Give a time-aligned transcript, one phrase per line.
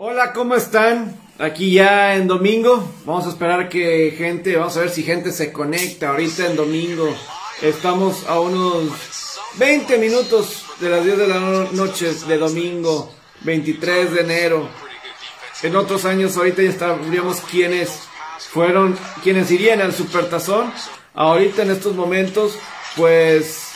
[0.00, 1.18] Hola, ¿cómo están?
[1.40, 2.88] Aquí ya en domingo.
[3.04, 7.12] Vamos a esperar que gente, vamos a ver si gente se conecta ahorita en domingo.
[7.62, 11.40] Estamos a unos 20 minutos de las 10 de la
[11.72, 14.68] noche de domingo, 23 de enero.
[15.64, 17.90] En otros años ahorita ya sabríamos quiénes
[18.52, 20.72] fueron, quienes irían al Supertazón.
[21.12, 22.56] Ahorita en estos momentos,
[22.94, 23.72] pues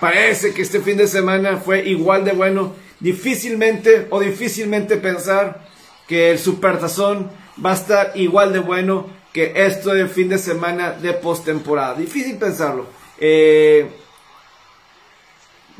[0.00, 5.66] parece que este fin de semana fue igual de bueno difícilmente o difícilmente pensar
[6.06, 7.30] que el Supertazón
[7.64, 11.94] va a estar igual de bueno que esto de fin de semana de postemporada.
[11.94, 12.86] Difícil pensarlo.
[13.18, 13.86] Eh,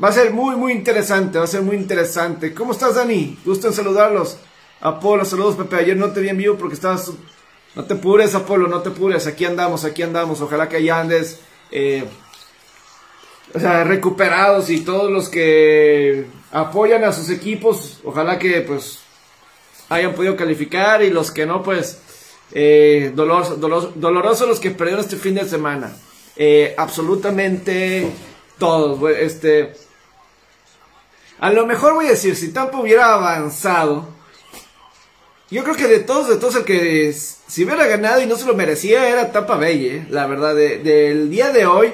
[0.03, 1.39] va a ser muy, muy interesante.
[1.39, 2.53] Va a ser muy interesante.
[2.53, 3.39] ¿Cómo estás, Dani?
[3.43, 4.37] Gusto en saludarlos.
[4.79, 5.77] Apolo, saludos, Pepe.
[5.77, 7.11] Ayer no te vi en vivo porque estabas.
[7.75, 9.25] No te pures, Apolo, no te pures.
[9.25, 10.39] Aquí andamos, aquí andamos.
[10.41, 11.39] Ojalá que allá andes.
[11.71, 12.05] Eh,
[13.53, 18.99] recuperados y todos los que apoyan a sus equipos, ojalá que pues
[19.89, 21.99] hayan podido calificar y los que no, pues
[22.51, 23.59] eh, dolor,
[23.95, 25.95] doloroso los que perdieron este fin de semana.
[26.35, 28.11] Eh, absolutamente
[28.57, 29.11] todos.
[29.11, 29.73] Este,
[31.39, 34.07] a lo mejor voy a decir, si Tampa hubiera avanzado,
[35.49, 38.45] yo creo que de todos, de todos el que si hubiera ganado y no se
[38.45, 41.93] lo merecía era Tampa Bay, eh, la verdad, del día de hoy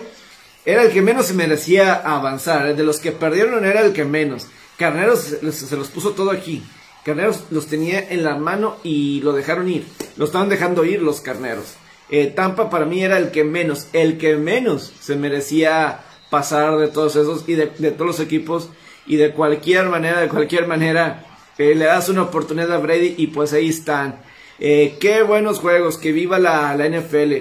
[0.66, 2.67] era el que menos se merecía avanzar.
[2.67, 2.73] ¿eh?
[2.73, 4.47] De los que perdieron era el que menos.
[4.78, 6.64] Carneros se los puso todo aquí.
[7.03, 9.86] Carneros los tenía en la mano y lo dejaron ir.
[10.16, 11.75] Lo estaban dejando ir los carneros.
[12.09, 16.88] Eh, Tampa para mí era el que menos, el que menos se merecía pasar de
[16.88, 18.69] todos esos y de, todos los equipos.
[19.06, 21.25] Y de cualquier manera, de cualquier manera,
[21.58, 24.22] eh, le das una oportunidad a Brady y pues ahí están.
[24.58, 27.34] qué buenos juegos, que viva la, la NFL.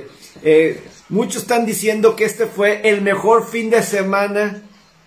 [1.12, 4.62] Muchos están diciendo que este fue el mejor fin de semana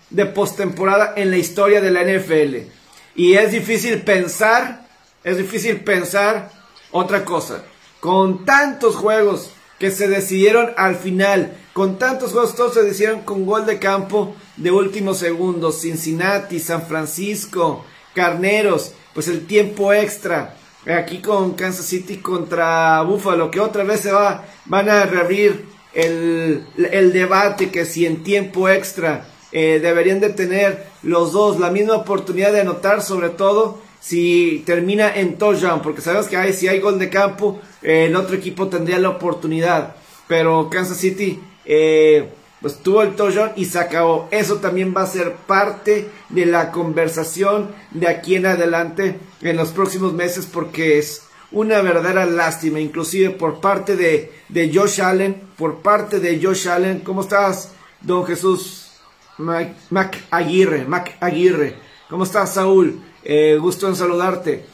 [0.08, 2.70] de postemporada en la historia de la NFL.
[3.16, 4.86] Y es difícil pensar,
[5.24, 6.52] es difícil pensar
[6.92, 7.64] otra cosa.
[7.98, 13.44] Con tantos juegos que se decidieron al final, con tantos juegos todos se decidieron con
[13.44, 15.80] gol de campo de últimos segundos.
[15.80, 17.84] Cincinnati, San Francisco,
[18.14, 20.54] Carneros, pues el tiempo extra.
[20.86, 27.12] Aquí con Kansas City contra Buffalo, que otra vez se va, van a reabrir el,
[27.12, 32.52] debate que si en tiempo extra eh, deberían de tener los dos la misma oportunidad
[32.52, 36.98] de anotar, sobre todo si termina en touchdown, porque sabemos que hay, si hay gol
[36.98, 39.96] de campo, eh, el otro equipo tendría la oportunidad,
[40.28, 42.28] pero Kansas City eh,
[42.60, 44.28] pues tuvo el touchdown y se acabó.
[44.30, 49.70] Eso también va a ser parte de la conversación de aquí en adelante en los
[49.70, 55.82] próximos meses, porque es una verdadera lástima, inclusive por parte de, de Josh Allen, por
[55.82, 57.00] parte de Josh Allen.
[57.00, 58.90] ¿Cómo estás, don Jesús
[59.38, 60.84] Mac, Aguirre?
[60.84, 61.76] Mac Aguirre.
[62.08, 63.00] ¿Cómo estás, Saúl?
[63.24, 64.66] Eh, gusto en saludarte.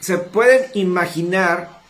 [0.00, 1.82] Se pueden imaginar,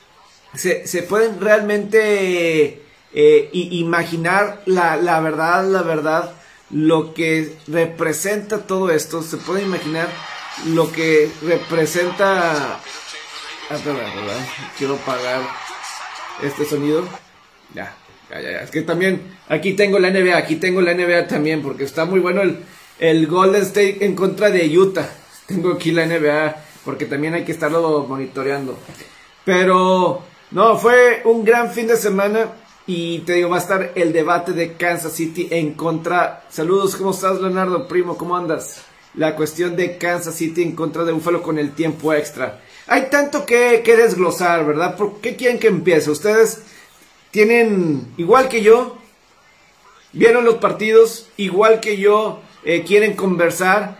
[0.55, 6.33] se, se pueden realmente eh, imaginar la, la verdad, la verdad,
[6.71, 9.23] lo que representa todo esto.
[9.23, 10.09] Se puede imaginar
[10.67, 12.81] lo que representa
[13.71, 13.77] Ah,
[14.79, 15.43] Quiero pagar
[16.43, 17.05] este sonido.
[17.75, 17.95] Ya,
[18.31, 21.85] ya, ya, Es que también aquí tengo la NBA, aquí tengo la NBA también, porque
[21.85, 22.65] está muy bueno el,
[22.99, 25.09] el Golden State en contra de Utah.
[25.47, 28.79] Tengo aquí la NBA, porque también hay que estarlo monitoreando.
[29.45, 32.47] Pero, no, fue un gran fin de semana.
[32.87, 36.45] Y te digo, va a estar el debate de Kansas City en contra.
[36.49, 37.87] Saludos, ¿cómo estás, Leonardo?
[37.87, 38.88] Primo, ¿cómo andas?
[39.19, 42.61] La cuestión de Kansas City en contra de Buffalo con el tiempo extra.
[42.87, 44.97] Hay tanto que, desglosar, ¿verdad?
[44.97, 46.09] ¿Por qué quieren que empiece?
[46.09, 46.63] Ustedes
[47.33, 48.97] tienen, igual que yo,
[50.13, 53.99] vieron los partidos, igual que yo, eh, quieren conversar.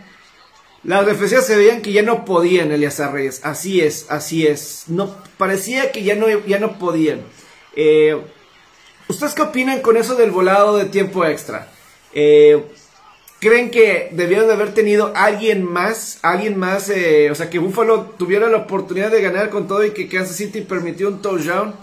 [0.83, 3.41] Las defensas se veían que ya no podían, Elias Reyes.
[3.43, 4.85] Así es, así es.
[4.87, 7.23] No, parecía que ya no, ya no podían.
[7.75, 8.17] Eh,
[9.09, 11.69] ¿Ustedes qué opinan con eso del volado de tiempo extra?
[12.13, 12.63] Eh,
[13.39, 16.19] ¿Creen que debieron de haber tenido alguien más?
[16.23, 19.91] Alguien más, eh, o sea, que Buffalo tuviera la oportunidad de ganar con todo y
[19.91, 21.73] que Kansas City permitió un touchdown.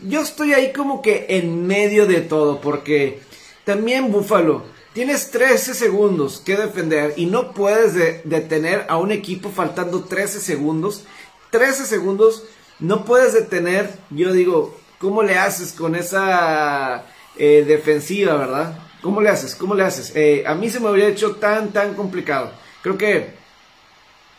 [0.00, 3.20] Yo estoy ahí como que en medio de todo, porque
[3.64, 7.94] también Buffalo, tienes 13 segundos que defender y no puedes
[8.24, 11.04] detener a un equipo faltando 13 segundos.
[11.50, 12.42] 13 segundos,
[12.80, 17.06] no puedes detener, yo digo, ¿cómo le haces con esa
[17.36, 18.80] eh, defensiva, verdad?
[19.04, 19.54] ¿Cómo le haces?
[19.54, 20.12] ¿Cómo le haces?
[20.16, 22.52] Eh, a mí se me habría hecho tan, tan complicado.
[22.80, 23.34] Creo que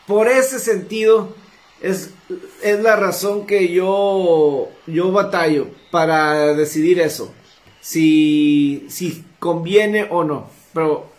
[0.07, 1.35] por ese sentido
[1.83, 2.09] es,
[2.63, 7.31] es la razón que yo, yo batallo para decidir eso.
[7.79, 10.49] Si, si conviene o no.
[10.73, 11.11] Pero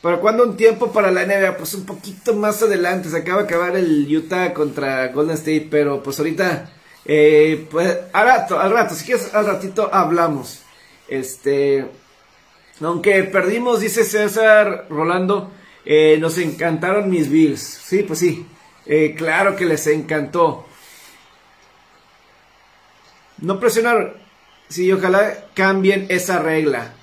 [0.00, 1.56] ¿Para cuándo un tiempo para la NBA?
[1.56, 3.10] Pues un poquito más adelante.
[3.10, 5.66] Se acaba de acabar el Utah contra Golden State.
[5.68, 6.70] Pero pues ahorita.
[7.04, 8.94] Eh, pues al rato, al rato.
[8.94, 10.62] Si quieres, al ratito hablamos.
[11.10, 11.86] Este.
[12.80, 15.50] Aunque perdimos, dice César Rolando.
[15.84, 17.60] Eh, nos encantaron mis Bills.
[17.60, 18.46] Sí, pues sí.
[18.86, 20.66] Eh, claro que les encantó.
[23.38, 24.16] No presionar.
[24.68, 26.94] Sí, ojalá cambien esa regla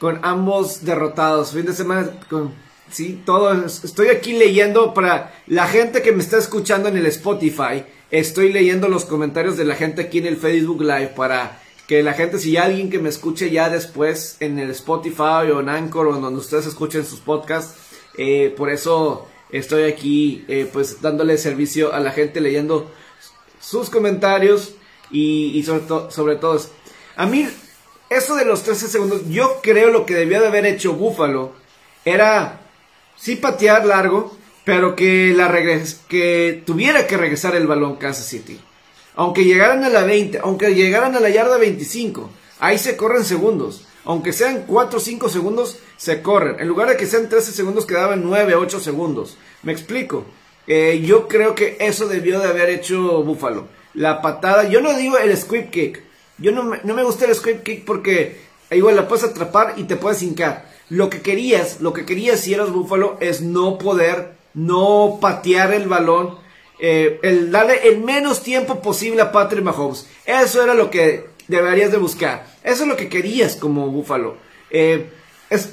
[0.00, 1.52] con ambos derrotados.
[1.52, 2.54] Fin de semana con
[2.90, 7.84] sí, todo estoy aquí leyendo para la gente que me está escuchando en el Spotify.
[8.10, 12.12] Estoy leyendo los comentarios de la gente aquí en el Facebook Live para que la
[12.12, 16.06] gente, si hay alguien que me escuche ya después en el Spotify o en Anchor
[16.06, 17.76] o en donde ustedes escuchen sus podcasts,
[18.18, 22.90] eh, por eso estoy aquí eh, pues dándole servicio a la gente leyendo
[23.58, 24.74] sus comentarios
[25.10, 26.60] y, sobre, sobre todo
[27.16, 27.48] a mí
[28.10, 31.54] eso de los 13 segundos, yo creo lo que debió de haber hecho Buffalo
[32.04, 32.60] era
[33.16, 35.50] sí patear largo, pero que, la
[36.06, 38.60] que tuviera que regresar el balón Kansas City.
[39.18, 42.30] Aunque llegaran a la 20, aunque llegaran a la yarda 25,
[42.60, 43.84] ahí se corren segundos.
[44.04, 46.60] Aunque sean 4 o 5 segundos, se corren.
[46.60, 49.36] En lugar de que sean 13 segundos, quedaban 9 o 8 segundos.
[49.64, 50.24] Me explico.
[50.68, 53.66] Eh, yo creo que eso debió de haber hecho Buffalo.
[53.92, 56.00] La patada, yo no digo el squib kick,
[56.38, 59.82] yo no me, no me gusta el squib kick porque igual la puedes atrapar y
[59.84, 60.70] te puedes hincar.
[60.90, 65.88] Lo que querías, lo que querías si eras Búfalo es no poder, no patear el
[65.88, 66.38] balón,
[66.78, 70.06] eh, el darle el menos tiempo posible a Patrick Mahomes.
[70.24, 72.46] Eso era lo que deberías de buscar.
[72.62, 74.36] Eso es lo que querías como Búfalo.
[74.70, 75.10] Eh,
[75.50, 75.70] es,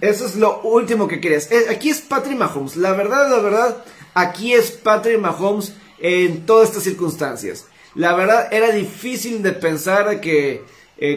[0.00, 1.50] eso es lo último que querías.
[1.50, 2.76] Eh, aquí es Patrick Mahomes.
[2.76, 7.66] La verdad, la verdad, aquí es Patrick Mahomes en todas estas circunstancias.
[7.94, 10.64] La verdad era difícil de pensar que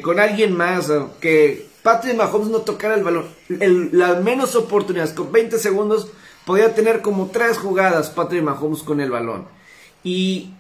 [0.02, 3.28] con alguien más, que Patrick Mahomes no tocara el balón.
[3.48, 6.08] las menos oportunidades, con 20 segundos,
[6.46, 9.48] podía tener como tres jugadas Patrick Mahomes con el balón.
[10.04, 10.52] Y,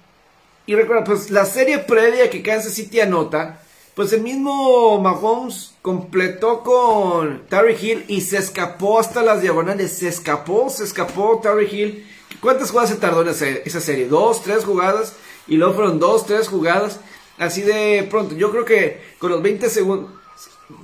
[0.65, 3.61] y recuerda, pues la serie previa que Kansas City anota,
[3.93, 9.93] pues el mismo Mahomes completó con Terry Hill y se escapó hasta las diagonales.
[9.93, 12.07] Se escapó, se escapó Terry Hill.
[12.41, 14.07] ¿Cuántas jugadas se tardó en esa serie?
[14.07, 15.13] ¿Dos, tres jugadas?
[15.47, 16.99] y luego fueron dos, tres jugadas
[17.37, 18.35] así de pronto.
[18.35, 20.11] Yo creo que con los 20 segundos,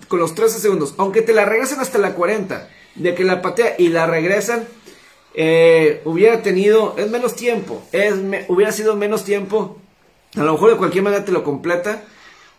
[0.07, 3.75] con los 13 segundos, aunque te la regresen hasta la 40, de que la patea
[3.77, 4.67] y la regresan,
[5.33, 8.13] eh, hubiera tenido, es menos tiempo, es,
[8.47, 9.77] hubiera sido menos tiempo,
[10.35, 12.03] a lo mejor de cualquier manera te lo completa,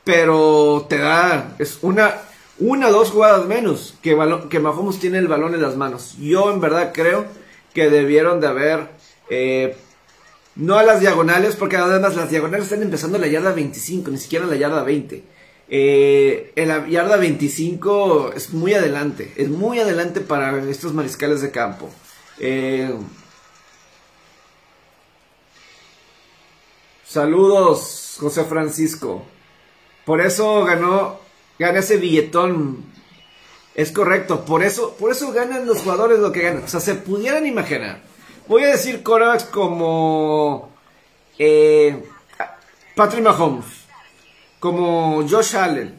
[0.05, 2.15] pero te da, es una,
[2.59, 4.17] una o dos jugadas menos que,
[4.51, 6.17] que Mahomes tiene el balón en las manos.
[6.19, 7.25] Yo en verdad creo
[7.75, 8.89] que debieron de haber
[9.31, 9.77] eh,
[10.57, 14.47] no a las diagonales, porque además las diagonales están empezando la yarda 25, ni siquiera
[14.47, 15.25] la yarda 20.
[15.69, 21.89] Eh, la yarda 25 es muy adelante, es muy adelante para estos mariscales de campo.
[22.43, 22.93] Eh,
[27.07, 29.25] saludos, José Francisco.
[30.05, 31.21] Por eso ganó,
[31.59, 32.85] gana ese billetón.
[33.75, 36.65] Es correcto, por eso, por eso ganan los jugadores lo que ganan.
[36.65, 38.03] O sea, se pudieran imaginar
[38.49, 40.73] Voy a decir corebacks como
[41.39, 42.03] eh,
[42.97, 43.65] Patrick Mahomes,
[44.59, 45.95] como Josh Allen.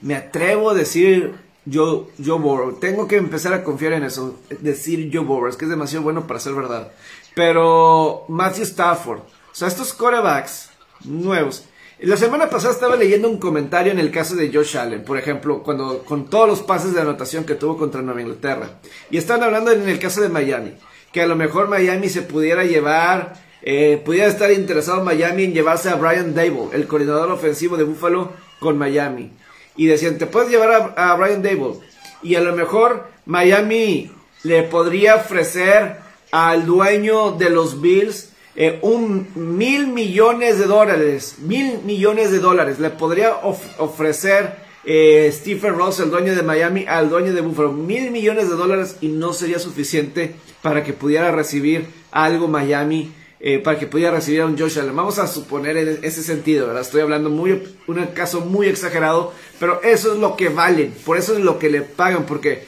[0.00, 2.78] Me atrevo a decir Joe, Joe Burrow.
[2.78, 4.38] Tengo que empezar a confiar en eso.
[4.60, 5.48] Decir Joe Burrow.
[5.48, 6.92] Es que es demasiado bueno para ser verdad.
[7.34, 9.18] Pero Matthew Stafford.
[9.18, 10.70] O sea, estos corebacks
[11.04, 11.64] nuevos.
[12.00, 15.62] La semana pasada estaba leyendo un comentario en el caso de Josh Allen, por ejemplo,
[15.62, 18.80] cuando con todos los pases de anotación que tuvo contra Nueva Inglaterra.
[19.10, 20.74] Y están hablando en el caso de Miami
[21.14, 25.88] que a lo mejor Miami se pudiera llevar, eh, pudiera estar interesado Miami en llevarse
[25.88, 29.30] a Brian Dable, el coordinador ofensivo de Buffalo con Miami.
[29.76, 31.74] Y decían, te puedes llevar a, Brian Dable.
[32.22, 34.10] Y a lo mejor Miami
[34.42, 35.96] le podría ofrecer
[36.30, 42.78] al dueño de los Bills eh, un mil millones de dólares, mil millones de dólares.
[42.78, 43.36] Le podría
[43.78, 48.56] ofrecer eh, Stephen Ross, el dueño de Miami, al dueño de Buffalo, mil millones de
[48.56, 53.12] dólares y no sería suficiente para que pudiera recibir algo Miami,
[53.46, 54.96] eh, para que pudiera recibir a un Josh Allen.
[54.96, 56.80] Vamos a suponer en ese sentido.
[56.80, 61.34] Estoy hablando muy, un caso muy exagerado, pero eso es lo que valen, por eso
[61.36, 62.64] es lo que le pagan, porque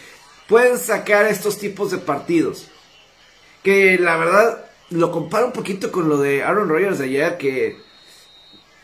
[0.46, 2.68] pueden sacar estos tipos de partidos.
[3.62, 7.78] Que la verdad lo comparo un poquito con lo de Aaron Rodgers de ayer, que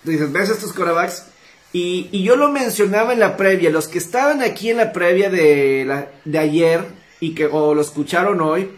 [0.02, 1.26] dices, ves estos quarterbacks
[1.74, 5.84] y, yo lo mencionaba en la previa, los que estaban aquí en la previa de,
[5.86, 6.86] la, de ayer
[7.20, 8.70] y que o lo escucharon hoy,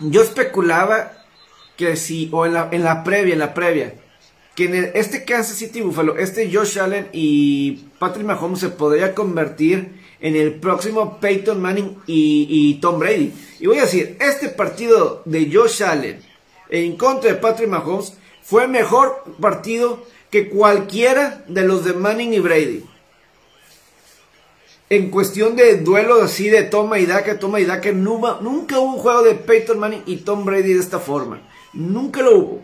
[0.00, 1.23] yo especulaba
[1.76, 3.94] que si, o en la, en la previa, en la previa,
[4.54, 10.04] que en este Kansas City Buffalo, este Josh Allen y Patrick Mahomes se podría convertir
[10.20, 13.32] en el próximo Peyton Manning y, Tom Brady.
[13.58, 16.20] Y voy a decir, este partido de Josh Allen
[16.70, 22.38] en contra de Patrick Mahomes fue mejor partido que cualquiera de los de Manning y
[22.38, 22.84] Brady.
[24.90, 28.94] En cuestión de duelo así de toma y daca, toma y daca, nunca, nunca hubo
[28.94, 31.40] un juego de Peyton Manning y Tom Brady de esta forma.
[31.74, 32.62] Nunca lo hubo.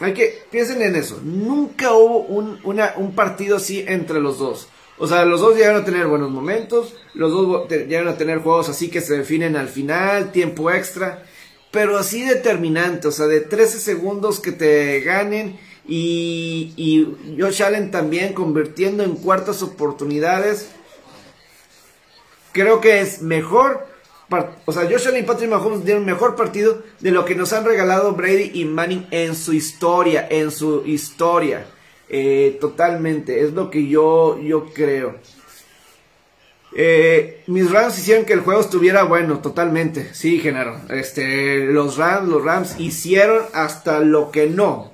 [0.00, 1.20] Hay que, piensen en eso.
[1.22, 4.68] Nunca hubo un, un partido así entre los dos.
[4.98, 6.94] O sea, los dos llegaron a tener buenos momentos.
[7.14, 11.24] Los dos llegaron a tener juegos así que se definen al final, tiempo extra.
[11.70, 13.08] Pero así determinante.
[13.08, 15.58] O sea, de 13 segundos que te ganen.
[15.86, 20.70] Y, y Josh Allen también convirtiendo en cuartas oportunidades.
[22.52, 23.93] Creo que es mejor
[24.64, 27.64] o sea, Josh Allen y Patrick Mahomes dieron mejor partido de lo que nos han
[27.64, 31.66] regalado Brady y Manning en su historia, en su historia.
[32.08, 35.16] Eh, totalmente, es lo que yo, yo creo.
[36.76, 40.12] Eh, mis Rams hicieron que el juego estuviera bueno, totalmente.
[40.12, 40.80] Sí, Genaro.
[40.90, 44.92] Este, los Rams, los Rams hicieron hasta lo que no.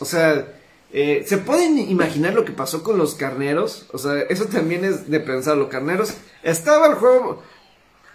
[0.00, 0.46] O sea,
[0.92, 3.86] eh, ¿se pueden imaginar lo que pasó con los carneros?
[3.92, 5.56] O sea, eso también es de pensar.
[5.56, 7.42] Los carneros, estaba el juego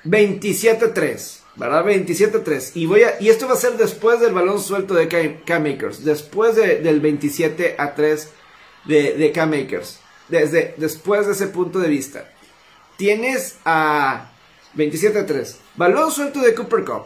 [0.05, 1.85] 27-3, ¿verdad?
[1.85, 2.71] 27-3.
[2.75, 5.07] Y, voy a, y esto va a ser después del balón suelto de
[5.45, 6.03] K-Makers.
[6.05, 8.29] Después del 27 a 3
[8.85, 9.99] de, de K-Makers.
[10.29, 12.31] Desde, después de ese punto de vista.
[12.97, 14.31] Tienes a
[14.73, 15.59] 27 a 3.
[15.75, 17.05] Balón suelto de Cooper Cup.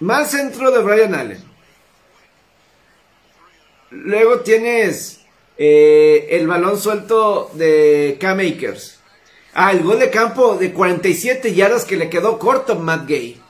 [0.00, 1.44] Más centro de Brian Allen.
[3.90, 5.20] Luego tienes
[5.58, 8.99] eh, el balón suelto de K-Makers.
[9.52, 13.40] Ah, el gol de campo de 47 yardas que le quedó corto a Matt Gay.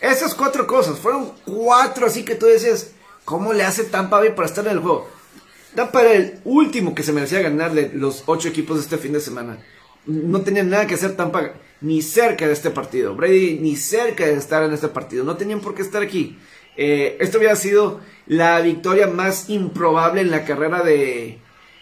[0.00, 2.94] Esas cuatro cosas, fueron cuatro así que tú dices,
[3.26, 5.08] ¿cómo le hace Tampa Bay para estar en el juego?
[5.74, 9.12] Tampa era el último que se merecía ganar de los ocho equipos de este fin
[9.12, 9.58] de semana.
[10.06, 13.14] No tenía nada que hacer Tampa ni cerca de este partido.
[13.14, 15.22] Brady ni cerca de estar en este partido.
[15.22, 16.38] No tenían por qué estar aquí.
[16.78, 21.38] Eh, esto hubiera sido la victoria más improbable en la carrera de,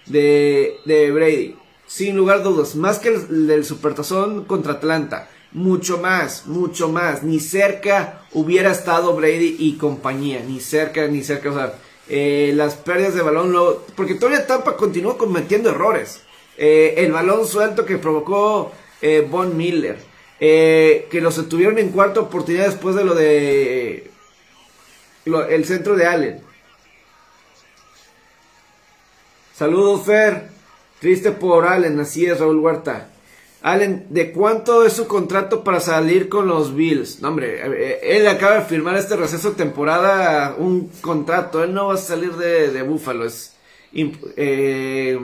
[0.07, 1.55] de Brady
[1.89, 5.29] sin lugar a dudas, más que el, del Supertazón contra Atlanta.
[5.53, 7.23] Mucho más, mucho más.
[7.23, 10.45] Ni cerca hubiera estado Brady y compañía.
[10.47, 11.51] Ni cerca, ni cerca.
[11.51, 11.73] O sea,
[12.09, 13.55] eh, las pérdidas de balón.
[13.97, 16.21] Porque todavía Tampa continuó cometiendo errores.
[16.59, 19.99] Eh, el balón suelto que provocó eh, Von Miller.
[20.39, 24.11] que los tuvieron en cuarta oportunidad después de lo de.
[25.25, 26.41] el centro de Allen.
[29.55, 30.58] Saludos, Fer.
[31.01, 33.09] Triste por Allen, así es, Raúl Huerta.
[33.63, 37.21] Allen, ¿de cuánto es su contrato para salir con los Bills?
[37.21, 41.63] No, hombre, eh, él acaba de firmar este receso de temporada un contrato.
[41.63, 43.25] Él no va a salir de, de Buffalo.
[43.25, 43.55] Es,
[43.95, 45.19] eh,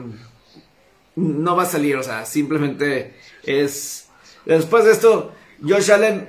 [1.15, 4.07] no va a salir, o sea, simplemente es.
[4.45, 5.31] Después de esto,
[5.65, 6.27] Josh Allen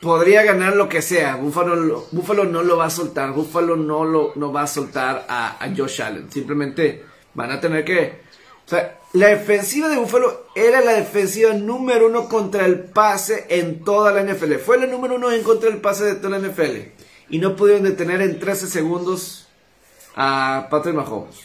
[0.00, 1.36] podría ganar lo que sea.
[1.36, 3.32] Buffalo, Buffalo no lo va a soltar.
[3.32, 6.30] Buffalo no, lo, no va a soltar a, a Josh Allen.
[6.30, 8.25] Simplemente van a tener que
[8.66, 13.84] o sea, la defensiva de Buffalo era la defensiva número uno contra el pase en
[13.84, 14.56] toda la NFL.
[14.56, 16.88] Fue la número uno en contra del pase de toda la NFL.
[17.28, 19.46] Y no pudieron detener en 13 segundos
[20.16, 21.36] a Patrick Mahomes.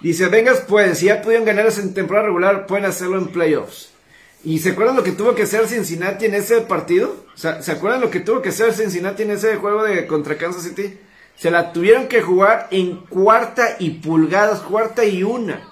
[0.00, 3.93] Dice, vengas pues, si ya pudieron ganar en temporada regular, pueden hacerlo en playoffs.
[4.44, 7.16] ¿Y se acuerdan lo que tuvo que hacer Cincinnati en ese partido?
[7.34, 10.98] ¿se acuerdan lo que tuvo que hacer Cincinnati en ese juego de contra Kansas City?
[11.36, 15.66] Se la tuvieron que jugar en cuarta y pulgadas, cuarta y una.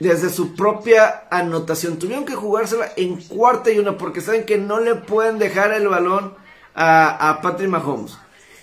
[0.00, 1.98] Desde su propia anotación.
[1.98, 5.88] Tuvieron que jugársela en cuarta y una porque saben que no le pueden dejar el
[5.88, 6.34] balón
[6.74, 8.18] a, a Patrick Mahomes.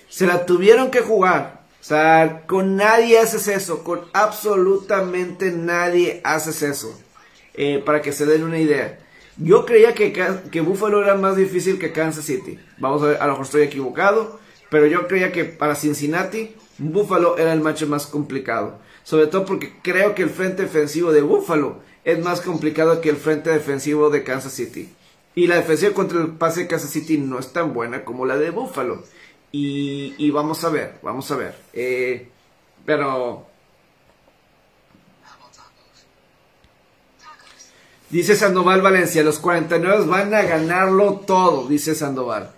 [0.10, 1.62] Se la tuvieron que jugar.
[1.80, 3.84] O sea, con nadie haces eso.
[3.84, 6.94] Con absolutamente nadie haces eso.
[7.58, 9.00] Eh, para que se den una idea.
[9.38, 10.14] Yo creía que,
[10.52, 12.60] que Buffalo era más difícil que Kansas City.
[12.78, 17.38] Vamos a ver, a lo mejor estoy equivocado, pero yo creía que para Cincinnati, Buffalo
[17.38, 18.80] era el match más complicado.
[19.04, 23.18] Sobre todo porque creo que el frente defensivo de Buffalo es más complicado que el
[23.18, 24.90] frente defensivo de Kansas City.
[25.34, 28.38] Y la defensiva contra el pase de Kansas City no es tan buena como la
[28.38, 29.04] de Buffalo.
[29.52, 31.56] Y, vamos a ver, vamos a ver.
[31.74, 32.28] Eh,
[32.86, 33.48] pero
[38.10, 42.52] Dice Sandoval Valencia, los 49 van a ganarlo todo, dice Sandoval.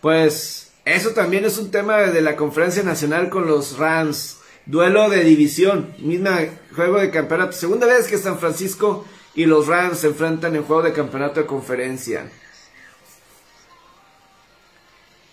[0.00, 4.38] Pues eso también es un tema de la conferencia nacional con los Rams.
[4.66, 6.40] Duelo de división, misma
[6.74, 7.52] juego de campeonato.
[7.52, 11.46] Segunda vez que San Francisco y los Rams se enfrentan en juego de campeonato de
[11.46, 12.30] conferencia.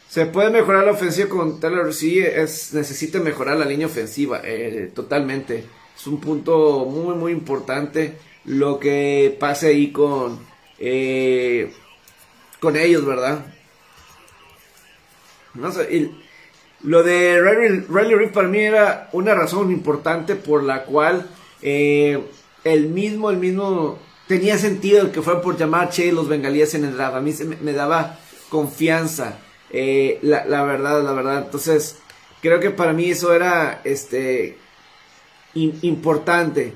[0.10, 4.92] Se puede mejorar la ofensiva con Taylor, sí, es, necesita mejorar la línea ofensiva, eh,
[4.94, 5.64] totalmente.
[5.96, 10.40] Es un punto muy, muy importante lo que pase ahí con,
[10.80, 11.72] eh,
[12.60, 13.46] con ellos, ¿verdad?
[15.54, 16.12] No sé,
[16.84, 21.30] lo de Riley, Reef para mí era una razón importante por la cual
[21.62, 22.24] eh,
[22.64, 26.86] el mismo, el mismo, tenía sentido el que fuera por llamar Che los bengalíes en
[26.86, 27.16] el draft.
[27.16, 28.18] A mí me, daba
[28.50, 29.38] confianza,
[29.70, 31.44] eh, la, la, verdad, la verdad.
[31.46, 31.98] Entonces,
[32.42, 34.58] creo que para mí eso era este
[35.54, 36.74] importante.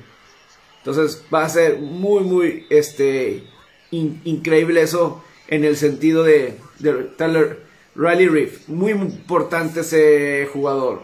[0.79, 3.43] Entonces, va a ser muy, muy este
[3.91, 7.57] increíble eso en el sentido de, de
[7.95, 8.67] Riley Reef.
[8.67, 11.03] Muy importante ese jugador.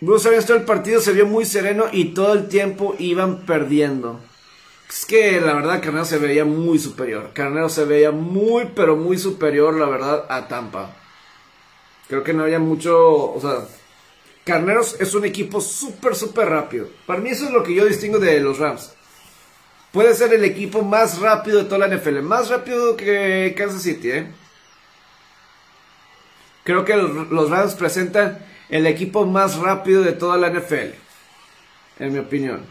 [0.00, 4.20] Bruce Arians todo el partido se vio muy sereno y todo el tiempo iban perdiendo.
[4.88, 7.30] Es que la verdad Carnero se veía muy superior.
[7.32, 10.94] Carnero se veía muy pero muy superior la verdad a Tampa.
[12.08, 13.66] Creo que no había mucho, o sea,
[14.44, 16.88] Carneros es un equipo súper súper rápido.
[17.06, 18.94] Para mí eso es lo que yo distingo de los Rams.
[19.90, 24.10] Puede ser el equipo más rápido de toda la NFL, más rápido que Kansas City,
[24.10, 24.26] ¿eh?
[26.64, 30.94] Creo que los Rams presentan el equipo más rápido de toda la NFL,
[32.00, 32.64] en mi opinión.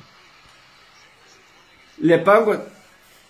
[2.00, 2.64] Le pagan,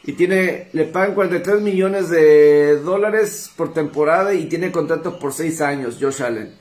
[0.05, 5.62] y tiene, le pagan 43 millones de dólares por temporada y tiene contrato por 6
[5.62, 6.53] años, Josh Allen.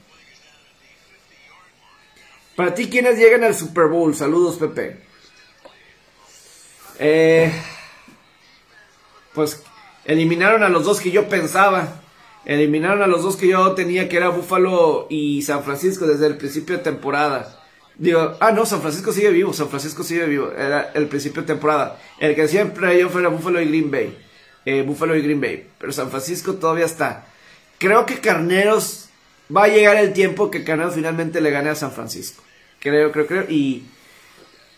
[2.54, 4.14] Para ti, ¿quiénes llegan al Super Bowl?
[4.14, 4.98] Saludos, Pepe.
[6.98, 7.52] Eh,
[9.34, 9.62] pues
[10.04, 12.00] eliminaron a los dos que yo pensaba.
[12.44, 16.36] Eliminaron a los dos que yo tenía, que era Buffalo y San Francisco desde el
[16.36, 17.61] principio de temporada.
[17.96, 20.50] Digo, ah, no, San Francisco sigue vivo, San Francisco sigue vivo.
[20.52, 21.98] Era el principio de temporada.
[22.18, 24.18] El que siempre yo fuera Buffalo y Green Bay.
[24.64, 25.68] Eh, Buffalo y Green Bay.
[25.78, 27.26] Pero San Francisco todavía está.
[27.78, 29.08] Creo que Carneros
[29.54, 32.42] va a llegar el tiempo que Carneros finalmente le gane a San Francisco.
[32.78, 33.44] Creo, creo, creo.
[33.48, 33.84] Y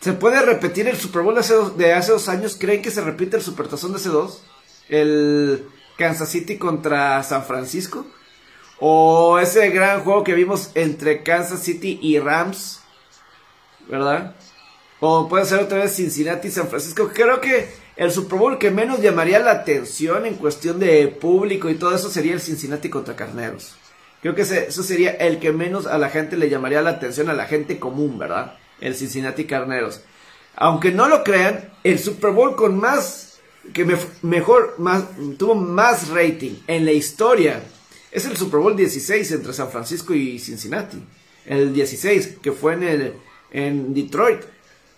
[0.00, 2.56] se puede repetir el Super Bowl de hace dos, de hace dos años.
[2.58, 4.42] ¿Creen que se repite el Supertazón de hace dos?
[4.88, 8.06] El Kansas City contra San Francisco.
[8.80, 12.80] O ese gran juego que vimos entre Kansas City y Rams.
[13.88, 14.34] ¿Verdad?
[15.00, 17.10] O puede ser otra vez Cincinnati San Francisco.
[17.12, 21.74] Creo que el Super Bowl que menos llamaría la atención en cuestión de público y
[21.74, 23.76] todo eso sería el Cincinnati contra Carneros.
[24.22, 27.34] Creo que eso sería el que menos a la gente le llamaría la atención, a
[27.34, 28.56] la gente común, ¿verdad?
[28.80, 30.00] El Cincinnati Carneros.
[30.56, 33.40] Aunque no lo crean, el Super Bowl con más
[33.72, 33.84] que
[34.22, 35.04] mejor, más,
[35.38, 37.62] tuvo más rating en la historia
[38.14, 41.02] es el Super Bowl 16 entre San Francisco y Cincinnati.
[41.46, 43.14] El 16, que fue en, el,
[43.54, 44.42] en Detroit,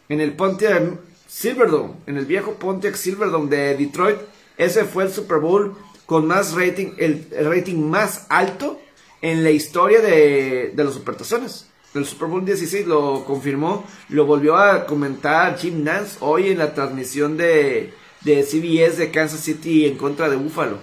[0.08, 4.18] en el Pontiac Silverdome, en el viejo Pontiac Silverdome de Detroit.
[4.56, 8.80] Ese fue el Super Bowl con más rating, el, rating más alto
[9.22, 11.68] en la historia de, de los Supertazones.
[11.94, 16.74] El Super Bowl 16 lo confirmó, lo volvió a comentar Jim Nance hoy en la
[16.74, 17.92] transmisión de,
[18.22, 20.78] de CBS de Kansas City en contra de Buffalo.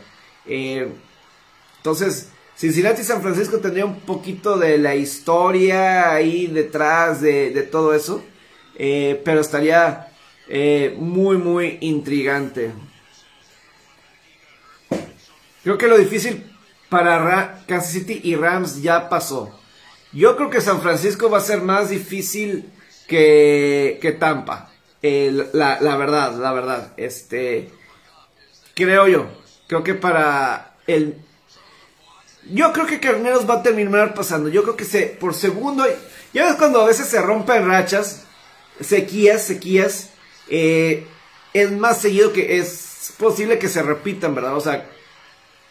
[0.45, 0.91] Eh,
[1.77, 7.93] entonces, Cincinnati y San Francisco tendría un poquito de la historia ahí detrás de, todo
[7.93, 8.23] eso,
[8.75, 10.07] eh, pero estaría
[10.47, 12.71] eh, muy, muy intrigante.
[15.63, 16.43] Creo que lo difícil
[16.89, 19.57] para Kansas City y Rams ya pasó.
[20.11, 22.69] Yo creo que San Francisco va a ser más difícil
[23.07, 24.69] que, que Tampa
[25.03, 26.93] la, la, verdad, la verdad.
[26.97, 27.69] Este.
[28.73, 29.27] Creo yo.
[29.67, 31.17] Creo que para el.
[32.51, 34.49] Yo creo que Carneros va a terminar pasando.
[34.49, 35.07] Yo creo que se.
[35.07, 35.85] Por segundo.
[36.33, 38.23] Ya ves cuando a veces se rompen rachas.
[38.79, 40.09] Sequías, sequías.
[40.49, 41.07] Eh,
[41.53, 44.55] es más seguido que es posible que se repitan, ¿verdad?
[44.55, 44.89] O sea.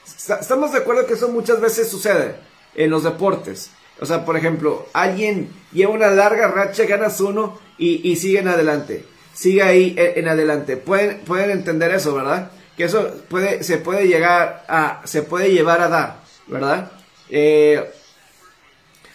[0.04, 2.36] Estamos de acuerdo que eso muchas veces sucede
[2.74, 3.70] en los deportes.
[4.00, 9.04] O sea, por ejemplo, alguien lleva una larga racha, ganas uno y, y siguen adelante
[9.34, 10.76] sigue ahí en adelante.
[10.76, 12.50] Pueden, pueden entender eso, ¿verdad?
[12.76, 16.92] Que eso puede, se puede llegar a, se puede llevar a dar, ¿verdad?
[17.28, 17.82] Eh,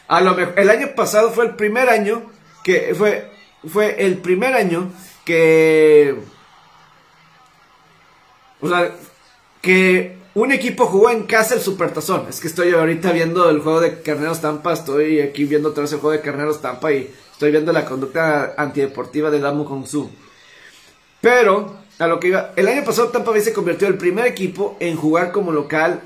[0.08, 2.32] a lo mejor, el año pasado fue el primer año
[2.64, 3.30] que fue,
[3.68, 4.92] fue el primer año
[5.26, 6.16] que,
[8.62, 8.92] o sea,
[9.62, 12.28] que un equipo jugó en casa el Supertazón.
[12.30, 15.92] Es que estoy ahorita viendo el juego de Carneros Tampa, estoy aquí viendo otra vez
[15.92, 20.10] juego de Carneros Tampa y Estoy viendo la conducta antideportiva de Damu Hong-Su.
[21.22, 24.26] Pero, a lo que iba, el año pasado Tampa Bay se convirtió en el primer
[24.26, 26.02] equipo en jugar como local,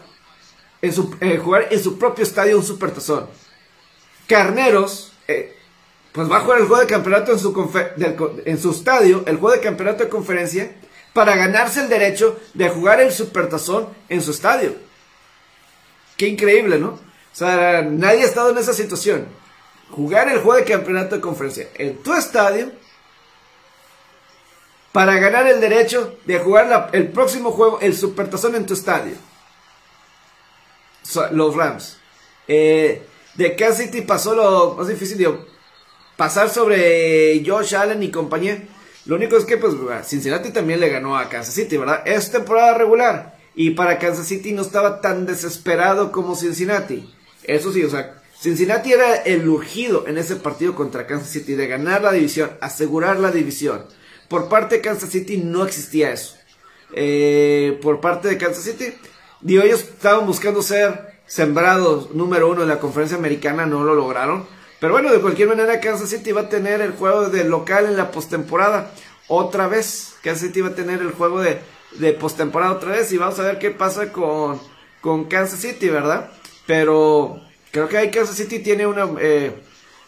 [0.82, 3.28] en su, jugar en su propio estadio un supertazón.
[4.28, 5.56] Carneros, eh,
[6.12, 7.72] pues va a jugar el juego de campeonato en su,
[8.46, 10.72] en su estadio, el juego de campeonato de conferencia,
[11.14, 14.76] para ganarse el derecho de jugar el Supertazón en su estadio.
[16.18, 16.90] Qué increíble, ¿no?
[16.90, 19.26] O sea, nadie ha estado en esa situación.
[19.90, 22.72] Jugar el juego de campeonato de conferencia en tu estadio
[24.92, 29.16] para ganar el derecho de jugar el próximo juego, el Supertazón en tu estadio.
[31.32, 31.98] Los Rams.
[32.48, 33.04] Eh,
[33.36, 35.34] de Kansas City pasó lo más difícil de
[36.18, 38.62] pasar sobre Josh Allen y compañía.
[39.06, 39.74] Lo único es que pues
[40.06, 42.04] Cincinnati también le ganó a Kansas City, ¿verdad?
[42.06, 43.38] Es temporada regular.
[43.56, 47.12] Y para Kansas City no estaba tan desesperado como Cincinnati.
[47.44, 51.68] Eso sí, o sea, Cincinnati era el urgido en ese partido contra Kansas City de
[51.68, 53.86] ganar la división, asegurar la división.
[54.30, 56.36] Por parte de Kansas City no existía eso.
[56.94, 58.94] Eh, por parte de Kansas City,
[59.42, 64.46] digo, ellos estaban buscando ser sembrados número uno en la conferencia americana, no lo lograron.
[64.80, 67.96] Pero bueno, de cualquier manera, Kansas City va a tener el juego de local en
[67.96, 68.92] la postemporada.
[69.28, 71.60] Otra vez, Kansas City va a tener el juego de,
[72.00, 73.12] de postemporada otra vez.
[73.14, 74.60] Y vamos a ver qué pasa con,
[75.00, 76.32] con Kansas City, ¿verdad?
[76.66, 77.40] Pero
[77.72, 79.08] creo que ahí Kansas City tiene una.
[79.20, 79.56] Eh,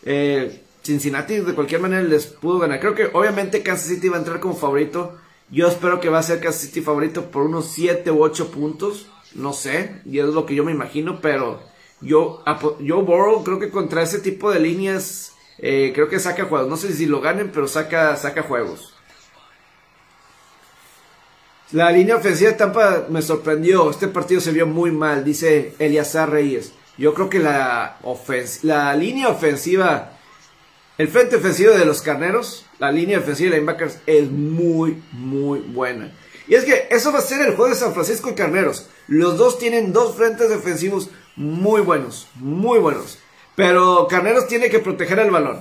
[0.05, 2.79] eh, Cincinnati de cualquier manera les pudo ganar.
[2.79, 5.17] Creo que obviamente Kansas City va a entrar como favorito.
[5.49, 9.07] Yo espero que va a ser Kansas City favorito por unos 7 u 8 puntos.
[9.35, 11.61] No sé, y es lo que yo me imagino, pero
[12.01, 12.43] yo,
[12.79, 16.69] yo Borrow creo que contra ese tipo de líneas, eh, creo que saca juegos.
[16.69, 18.93] No sé si lo ganen, pero saca, saca juegos.
[21.71, 23.89] La línea ofensiva de Tampa me sorprendió.
[23.89, 26.73] Este partido se vio muy mal, dice Eliazar Reyes.
[26.97, 27.97] Yo creo que la,
[28.61, 30.13] la línea ofensiva
[30.95, 36.11] el frente ofensivo de los carneros, la línea ofensiva de linebackers es muy, muy buena.
[36.47, 38.87] Y es que eso va a ser el juego de San Francisco y Carneros.
[39.07, 43.19] Los dos tienen dos frentes defensivos muy buenos, muy buenos.
[43.55, 45.59] Pero Carneros tiene que proteger el balón.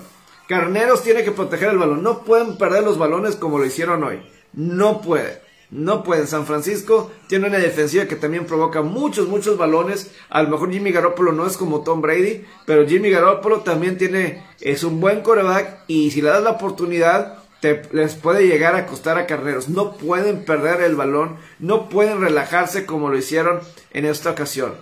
[0.48, 2.02] Carneros tiene que proteger el balón.
[2.02, 4.22] No pueden perder los balones como lo hicieron hoy.
[4.52, 5.40] No puede.
[5.70, 6.26] No pueden.
[6.26, 10.10] San Francisco tiene una defensiva que también provoca muchos, muchos balones.
[10.28, 14.44] A lo mejor Jimmy Garoppolo no es como Tom Brady, pero Jimmy Garoppolo también tiene,
[14.60, 18.86] es un buen coreback y si le das la oportunidad, te, les puede llegar a
[18.86, 19.68] costar a carneros.
[19.68, 23.60] No pueden perder el balón, no pueden relajarse como lo hicieron
[23.92, 24.74] en esta ocasión.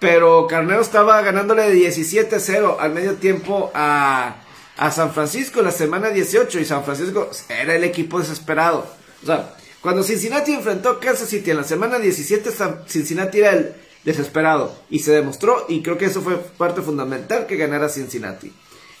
[0.00, 4.36] Pero Carnero estaba ganándole 17-0 al medio tiempo a,
[4.78, 8.86] a San Francisco la semana 18 y San Francisco era el equipo desesperado.
[9.22, 12.50] O sea, cuando Cincinnati enfrentó a Kansas City en la semana 17,
[12.88, 17.56] Cincinnati era el desesperado y se demostró y creo que eso fue parte fundamental que
[17.56, 18.52] ganara Cincinnati.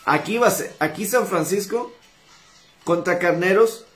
[0.04, 0.38] Aquí
[0.80, 1.92] aquí San Francisco
[2.84, 3.86] contra Carneros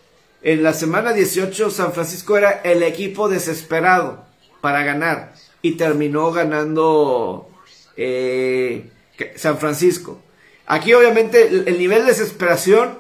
[0.43, 4.25] en la semana 18 San Francisco era el equipo desesperado
[4.61, 7.51] para ganar y terminó ganando
[7.97, 8.91] eh,
[9.37, 10.21] San Francisco.
[10.67, 12.99] Aquí obviamente el, nivel de desesperación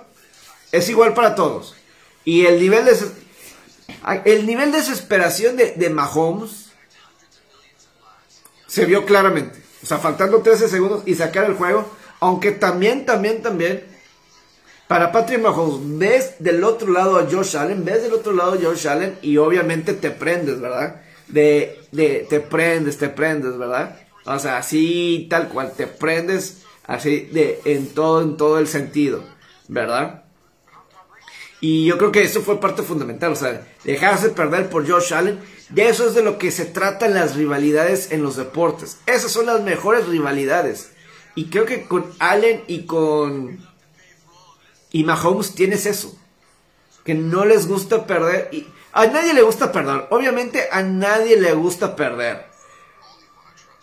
[0.72, 1.74] es igual para todos
[2.24, 2.96] y el nivel de
[4.24, 6.66] el nivel de desesperación de, Mahomes
[8.66, 9.62] se vio claramente.
[9.82, 11.88] O sea, faltando 13 segundos y sacar el juego.
[12.20, 13.84] Aunque también, también, también.
[14.88, 18.56] Para Patrick Mahomes, ves del otro lado a Josh Allen, ves del otro lado a
[18.56, 21.02] Josh Allen y obviamente te prendes, ¿verdad?
[21.26, 23.98] De, de, te prendes, te prendes, ¿verdad?
[24.24, 29.24] O sea, así tal cual, te prendes así de en todo, en todo el sentido,
[29.66, 30.22] ¿verdad?
[31.60, 35.40] Y yo creo que eso fue parte fundamental, o sea, dejarse perder por Josh Allen.
[35.70, 38.98] De eso es de lo que se tratan las rivalidades en los deportes.
[39.06, 40.92] Esas son las mejores rivalidades.
[41.34, 43.58] Y creo que con Allen y con...
[44.92, 46.16] Y Mahomes tienes eso.
[47.04, 48.48] Que no les gusta perder.
[48.52, 50.06] Y a nadie le gusta perder.
[50.10, 52.46] Obviamente a nadie le gusta perder.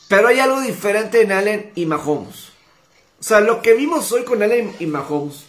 [0.08, 2.50] Pero hay algo diferente en Allen y Mahomes.
[3.20, 5.46] O sea, lo que vimos hoy con Allen y Mahomes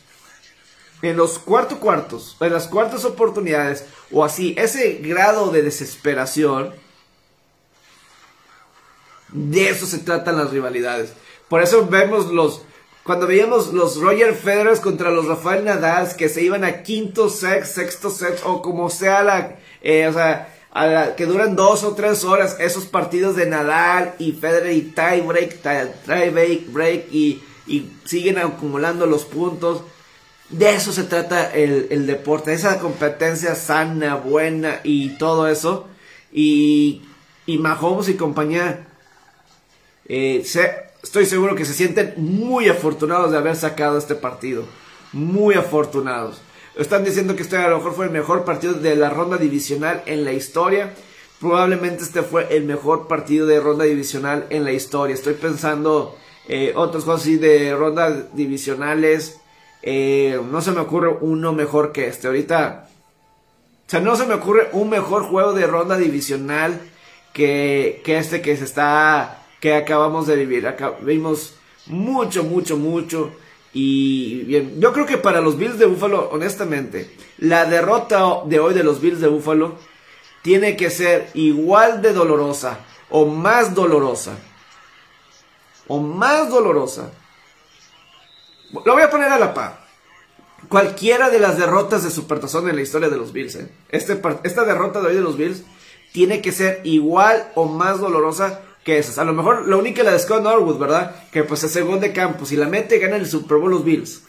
[1.03, 6.73] en los cuartos cuartos, en las cuartas oportunidades, o así, ese grado de desesperación,
[9.29, 11.13] de eso se tratan las rivalidades.
[11.49, 12.63] Por eso vemos los,
[13.05, 17.65] cuando veíamos los Roger Federer contra los Rafael Nadal, que se iban a quinto set,
[17.65, 20.49] sexto set, o como sea la, eh, o sea,
[21.15, 25.61] que duran dos o tres horas, esos partidos de Nadal y Federer y tie break,
[25.63, 29.83] tie, break, break y, y siguen acumulando los puntos.
[30.49, 35.89] De eso se trata el, deporte, esa competencia sana, buena y todo eso.
[36.33, 37.03] Y,
[37.45, 38.87] y Mahomes y compañía,
[40.07, 40.43] eh,
[41.05, 44.65] estoy seguro que se sienten muy afortunados de haber sacado este partido.
[45.13, 46.41] Muy afortunados.
[46.77, 50.03] Están diciendo que este a lo mejor fue el mejor partido de la ronda divisional
[50.07, 50.95] en la historia.
[51.41, 55.15] Probablemente este fue el mejor partido de ronda divisional en la historia.
[55.15, 56.17] Estoy pensando
[56.49, 59.41] eh, otros cosas así de rondas divisionales.
[59.83, 62.29] Eh, no se me ocurre uno mejor que este.
[62.29, 62.89] Ahorita
[63.87, 66.81] O sea, no se me ocurre un mejor juego de ronda divisional
[67.35, 70.67] que, que este que se está, que acabamos de vivir.
[70.67, 71.55] Acá, vimos
[71.87, 73.33] mucho, mucho, mucho.
[73.73, 78.75] Y bien, yo creo que para los Bills de Buffalo, honestamente, la derrota de hoy
[78.75, 79.77] de los Bills de Buffalo
[80.43, 84.37] tiene que ser igual de dolorosa o más dolorosa.
[85.89, 87.11] O más dolorosa.
[88.85, 89.87] Lo voy a poner a la par.
[90.69, 93.55] Cualquiera de las derrotas de Supertazón en la historia de los Bills.
[93.55, 93.73] ¿eh?
[93.89, 95.63] Este, esta derrota de hoy de los Bills
[96.13, 99.19] tiene que ser igual o más dolorosa que esas.
[99.19, 101.17] A lo mejor la única la de Scott Norwood, ¿verdad?
[101.33, 102.47] Que pues es segundo de campo.
[102.47, 104.23] Si la mete, gana el Super Bowl los Bills.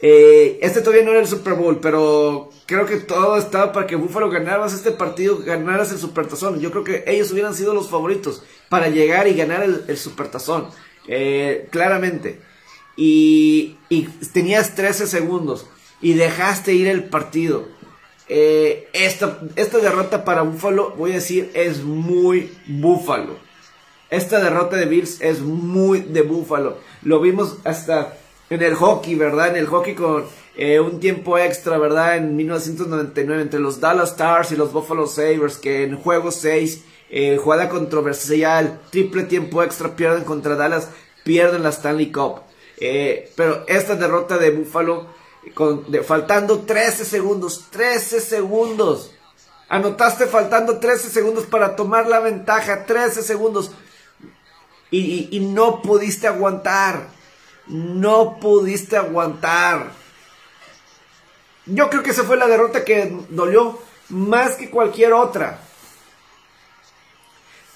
[0.00, 3.96] Eh, este todavía no era el Super Bowl, pero creo que todo estaba para que
[3.96, 6.60] Buffalo ganaras este partido, ganaras el Supertazón.
[6.60, 10.68] Yo creo que ellos hubieran sido los favoritos para llegar y ganar el, el Supertazón.
[11.08, 12.40] Eh, claramente.
[12.96, 15.66] Y, y, tenías 13 segundos
[16.00, 17.66] y dejaste ir el partido.
[18.28, 23.47] Eh, esta, esta derrota para Buffalo, voy a decir, es muy Buffalo.
[24.10, 26.78] Esta derrota de Bills es muy de Buffalo.
[27.02, 28.16] Lo vimos hasta
[28.48, 29.48] en el hockey, ¿verdad?
[29.48, 30.24] En el hockey con
[30.56, 32.16] eh, un tiempo extra, ¿verdad?
[32.16, 37.36] En 1999 entre los Dallas Stars y los Buffalo Sabres, que en juego 6, eh,
[37.36, 40.88] jugada controversial, triple tiempo extra, pierden contra Dallas,
[41.22, 42.40] pierden la Stanley Cup.
[42.78, 45.06] Eh, pero esta derrota de Buffalo,
[45.52, 49.12] con, faltando 13 segundos, 13 segundos.
[49.68, 53.70] Anotaste faltando 13 segundos para tomar la ventaja, 13 segundos.
[54.90, 57.08] Y no pudiste aguantar.
[57.66, 59.92] No pudiste aguantar.
[61.66, 65.60] Yo creo que esa fue la derrota que dolió más que cualquier otra.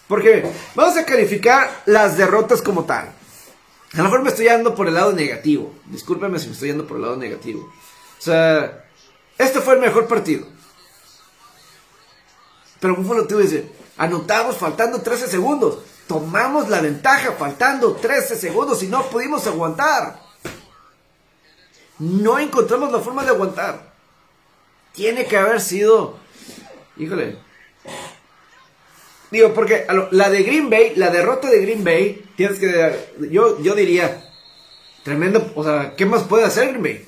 [0.09, 3.13] Porque vamos a calificar las derrotas como tal.
[3.93, 5.75] A lo mejor me estoy yendo por el lado negativo.
[5.87, 7.71] Discúlpeme si me estoy yendo por el lado negativo.
[8.19, 8.85] O sea,
[9.37, 10.47] este fue el mejor partido.
[12.81, 15.79] Pero lo te dice, anotamos faltando 13 segundos.
[16.07, 20.21] Tomamos la ventaja faltando 13 segundos y no pudimos aguantar.
[21.99, 23.93] No encontramos la forma de aguantar.
[24.93, 26.19] Tiene que haber sido...
[26.97, 27.39] Híjole.
[29.31, 33.15] Digo, porque la de Green Bay, la derrota de Green Bay, tienes que...
[33.31, 34.25] Yo, yo diría,
[35.05, 37.07] tremendo, o sea, ¿qué más puede hacer Green Bay?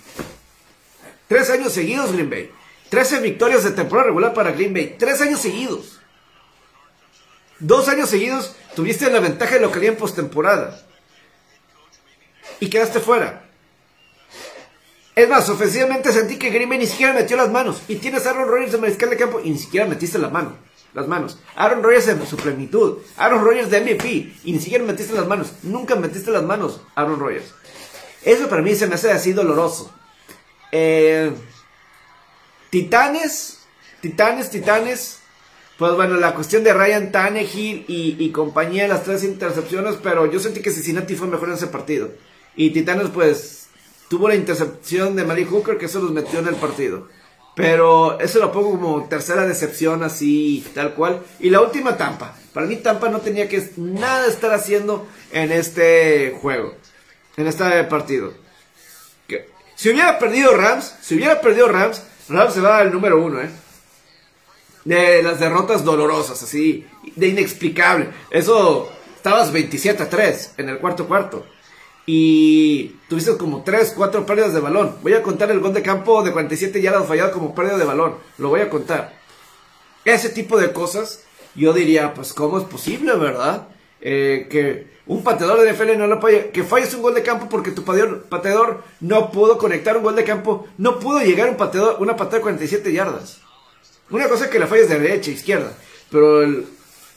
[1.28, 2.50] Tres años seguidos Green Bay.
[2.88, 4.96] Trece victorias de temporada regular para Green Bay.
[4.98, 5.98] Tres años seguidos.
[7.58, 10.80] Dos años seguidos tuviste la ventaja de localidad en postemporada.
[12.60, 13.44] Y quedaste fuera.
[15.14, 17.82] Es más, ofensivamente sentí que Green ni siquiera metió las manos.
[17.88, 20.56] Y tienes Aaron Rodgers de mariscal de campo y ni siquiera metiste la mano,
[20.92, 21.38] las manos.
[21.54, 22.98] Aaron Rodgers en su plenitud.
[23.16, 25.52] Aaron Rodgers de MVP y ni siquiera metiste las manos.
[25.62, 27.54] Nunca metiste las manos, Aaron Rodgers.
[28.24, 29.92] Eso para mí se me hace así doloroso.
[30.72, 31.30] Eh,
[32.70, 33.64] titanes,
[34.04, 35.20] Titanes, Titanes.
[35.78, 40.60] Pues bueno, la cuestión de Ryan Tannehill y, compañía, las tres intercepciones, pero yo sentí
[40.60, 42.10] que Cincinnati fue mejor en ese partido.
[42.54, 43.66] Y Titanes, pues,
[44.08, 47.08] tuvo la intercepción de Malik Hooker que eso los metió en el partido.
[47.56, 51.22] Pero eso lo pongo como tercera decepción, así, tal cual.
[51.40, 52.36] Y la última Tampa.
[52.52, 56.74] Para mí Tampa no tenía que nada estar haciendo en este juego,
[57.36, 58.32] en este partido.
[59.26, 63.40] Que, si hubiera perdido Rams, si hubiera perdido Rams, Rams se va al número uno,
[63.40, 63.50] ¿eh?
[64.84, 68.08] De las derrotas dolorosas, así, de inexplicable.
[68.30, 71.44] Eso, estabas 27 a 3 en el cuarto cuarto.
[72.06, 74.96] Y tuviste como 3, 4 pérdidas de balón.
[75.02, 78.16] Voy a contar el gol de campo de 47 yardas fallado como pérdida de balón.
[78.36, 79.14] Lo voy a contar.
[80.04, 83.68] Ese tipo de cosas, yo diría, pues, ¿cómo es posible, verdad?
[84.02, 87.48] Eh, que un pateador de NFL no lo falle, que falles un gol de campo
[87.48, 91.56] porque tu pateador, pateador, no pudo conectar un gol de campo, no pudo llegar un
[91.56, 93.40] pateador, una patada de 47 yardas.
[94.10, 95.72] Una cosa es que la falles de derecha, izquierda,
[96.10, 96.66] pero el,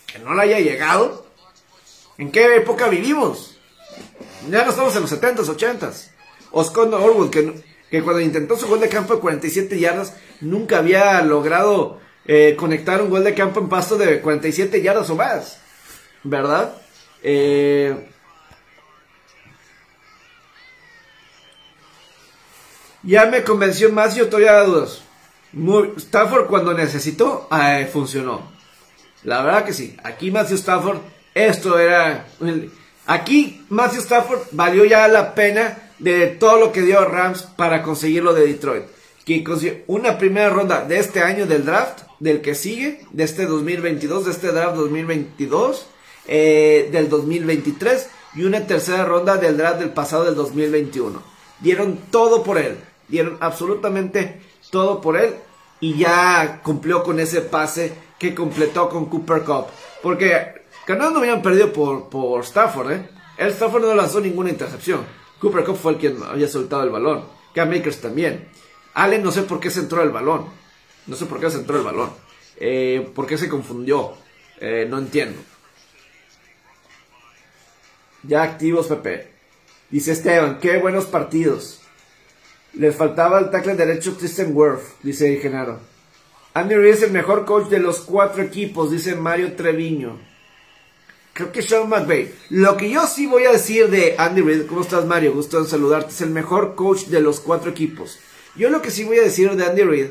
[0.07, 1.25] que no la haya llegado.
[2.17, 3.57] ¿En qué época vivimos?
[4.49, 6.09] Ya no estamos en los 70s, 80s.
[6.51, 11.99] Oscar Orwood, que, cuando intentó su gol de campo de 47 yardas, nunca había logrado
[12.25, 15.59] eh, conectar un gol de campo en pasto de 47 yardas o más.
[16.23, 16.81] ¿Verdad?
[17.21, 18.09] Eh,
[23.03, 25.01] ya me convenció más, yo todavía dudas.
[25.97, 27.47] Stafford cuando necesitó,
[27.91, 28.41] funcionó.
[29.23, 29.95] La verdad que sí.
[30.03, 30.99] Aquí Matthew Stafford,
[31.33, 32.27] esto era...
[33.05, 38.23] Aquí Matthew Stafford valió ya la pena de todo lo que dio Rams para conseguir
[38.23, 38.83] lo de Detroit.
[39.25, 43.45] Que consiguió una primera ronda de este año del draft, del que sigue, de este
[43.45, 45.87] 2022, de este draft 2022,
[46.27, 51.21] eh, del 2023 y una tercera ronda del draft del pasado del 2021.
[51.59, 55.33] Dieron todo por él, dieron absolutamente todo por él
[55.79, 59.67] y ya cumplió con ese pase que completó con Cooper Cup.
[60.01, 63.09] Porque Cardinals no habían perdido por, por Stafford, ¿eh?
[63.37, 65.01] El Stafford no lanzó ninguna intercepción.
[65.39, 67.23] Cooper Cup fue el quien había soltado el balón.
[67.53, 68.47] Cam Makers también.
[68.93, 70.45] Allen no sé por qué se entró el balón.
[71.05, 72.09] No sé por qué se entró el balón.
[72.57, 74.13] Eh, ¿Por qué se confundió?
[74.59, 75.39] Eh, no entiendo.
[78.23, 79.31] Ya activos, Pepe.
[79.89, 81.79] Dice Esteban, qué buenos partidos.
[82.77, 85.79] Les faltaba el tackle derecho Tristan Worth, dice Genaro.
[86.53, 90.19] Andy Reid es el mejor coach de los cuatro equipos, dice Mario Treviño.
[91.33, 92.33] Creo que Sean McVay.
[92.49, 95.33] Lo que yo sí voy a decir de Andy Reid, ¿cómo estás Mario?
[95.33, 96.11] Gusto en saludarte.
[96.11, 98.19] Es el mejor coach de los cuatro equipos.
[98.55, 100.07] Yo lo que sí voy a decir de Andy Reid,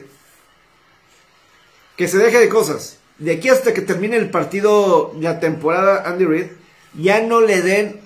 [1.97, 2.99] que se deje de cosas.
[3.19, 6.47] De aquí hasta que termine el partido, la temporada, Andy Reid,
[6.95, 8.01] ya no le den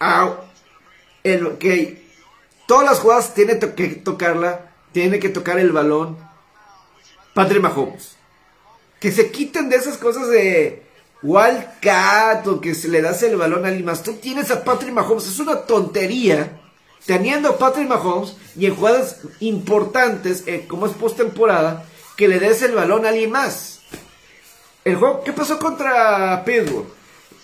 [0.00, 0.40] a
[1.24, 2.07] el que
[2.68, 6.18] todas las jugadas tiene que tocarla, tiene que tocar el balón.
[7.34, 8.16] Patrick Mahomes.
[9.00, 10.82] Que se quiten de esas cosas de
[11.22, 14.02] Wildcat o que se le das el balón a alguien más.
[14.02, 15.26] Tú tienes a Patrick Mahomes.
[15.26, 16.60] Es una tontería
[17.06, 22.60] teniendo a Patrick Mahomes y en jugadas importantes, eh, como es postemporada, que le des
[22.62, 23.80] el balón a alguien más.
[24.84, 26.86] El juego, ¿qué pasó contra Pittsburgh?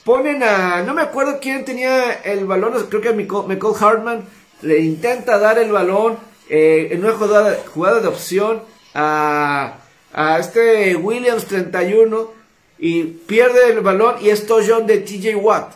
[0.04, 4.24] Ponen a, no me acuerdo quién tenía el balón, creo que a Michael Hartman
[4.62, 8.62] le intenta dar el balón eh, en una jugada, jugada de opción
[8.94, 9.78] a,
[10.12, 12.30] a este Williams 31
[12.78, 15.74] y pierde el balón y es touchdown de TJ Watt.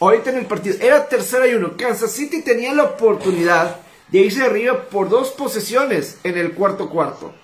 [0.00, 1.76] Ahorita en el partido era tercera y uno.
[1.76, 3.76] Kansas City tenía la oportunidad
[4.08, 7.34] de irse arriba por dos posesiones en el cuarto cuarto.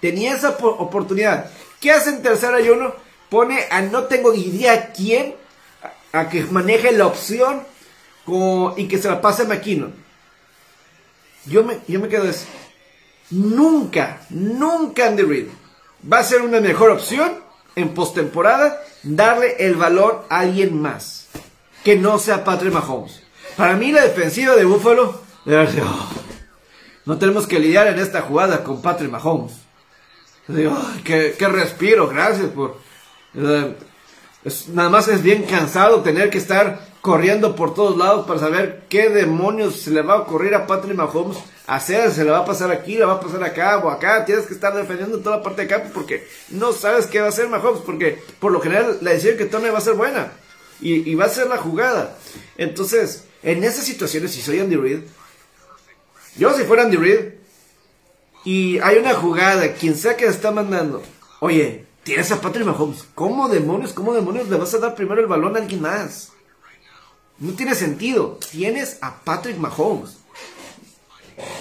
[0.00, 1.50] Tenía esa oportunidad.
[1.80, 2.94] ¿Qué hace en tercera y uno?
[3.30, 5.34] Pone a no tengo idea quién
[6.12, 7.62] a, que maneje la opción
[8.76, 9.94] y que se la pase a McKinnon.
[11.46, 12.46] Yo me, yo me quedo así.
[13.30, 15.46] Nunca, nunca Andy Reid
[16.10, 17.32] va a ser una mejor opción
[17.76, 21.28] en postemporada darle el valor a alguien más
[21.84, 23.22] que no sea Patrick Mahomes.
[23.56, 25.22] Para mí la defensiva de Buffalo
[27.04, 29.52] no tenemos que lidiar en esta jugada con Patrick Mahomes.
[30.46, 32.78] Digo, qué, respiro, gracias por...
[33.34, 39.08] nada más es bien cansado tener que estar corriendo por todos lados para saber qué
[39.08, 42.70] demonios se le va a ocurrir a Patrick Mahomes hacer, se le va a pasar
[42.70, 45.64] aquí, le va a pasar acá o acá, tienes que estar defendiendo toda la parte
[45.64, 49.12] de acá porque no sabes qué va a hacer Mahomes, porque por lo general la
[49.12, 50.32] decisión que tome va a ser buena
[50.80, 52.16] y, va a ser la jugada.
[52.56, 55.00] Entonces, en esas situaciones, si soy Andy Reid,
[56.36, 57.32] yo si fuera Andy Reid
[58.44, 61.02] y hay una jugada, quien sea que está mandando,
[61.40, 65.26] oye, tienes a Patrick Mahomes, ¿cómo demonios, cómo demonios le vas a dar primero el
[65.26, 66.32] balón a alguien más?
[67.40, 68.38] No tiene sentido.
[68.50, 70.16] Tienes a Patrick Mahomes.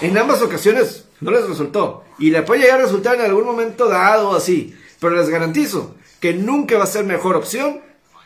[0.01, 2.03] En ambas ocasiones no les resultó.
[2.19, 4.75] Y le puede llegar a resultar en algún momento dado así.
[4.99, 7.81] Pero les garantizo que nunca va a ser mejor opción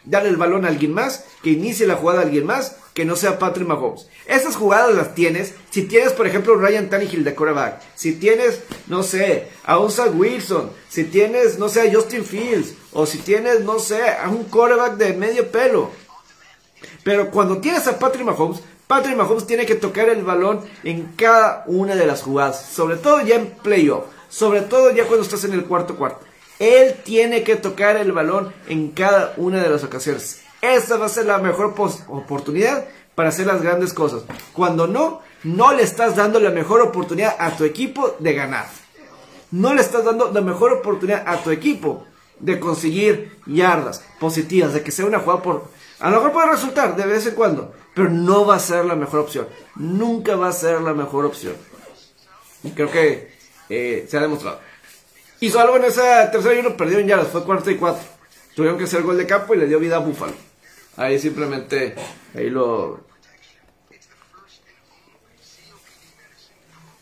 [0.06, 3.16] darle el balón a alguien más, que inicie la jugada a alguien más, que no
[3.16, 4.08] sea Patrick Mahomes.
[4.26, 7.82] Esas jugadas las tienes si tienes, por ejemplo, Ryan Tannehill de quarterback.
[7.96, 10.72] Si tienes, no sé, a un Wilson.
[10.90, 12.74] Si tienes, no sé, a Justin Fields.
[12.92, 15.92] O si tienes, no sé, a un quarterback de medio pelo.
[17.04, 21.64] Pero cuando tienes a Patrick Mahomes, Patrick Mahomes tiene que tocar el balón en cada
[21.68, 25.54] una de las jugadas, sobre todo ya en playoff, sobre todo ya cuando estás en
[25.54, 26.26] el cuarto cuarto.
[26.60, 30.42] Él tiene que tocar el balón en cada una de las ocasiones.
[30.62, 31.74] Esa va a ser la mejor
[32.08, 34.24] oportunidad para hacer las grandes cosas.
[34.54, 38.68] Cuando no, no le estás dando la mejor oportunidad a tu equipo de ganar.
[39.50, 42.06] No le estás dando la mejor oportunidad a tu equipo
[42.40, 45.66] de conseguir yardas positivas, de que sea una jugada por
[46.02, 48.96] a lo mejor puede resultar de vez en cuando, pero no va a ser la
[48.96, 49.48] mejor opción.
[49.76, 51.56] Nunca va a ser la mejor opción.
[52.74, 53.32] Creo que
[53.70, 54.60] eh, se ha demostrado.
[55.40, 58.04] Hizo algo en esa tercera y uno perdió en yardas, fue cuarto y cuatro.
[58.56, 60.34] Tuvieron que hacer gol de campo y le dio vida a Buffalo.
[60.98, 61.96] Ahí simplemente,
[62.36, 63.02] ahí lo...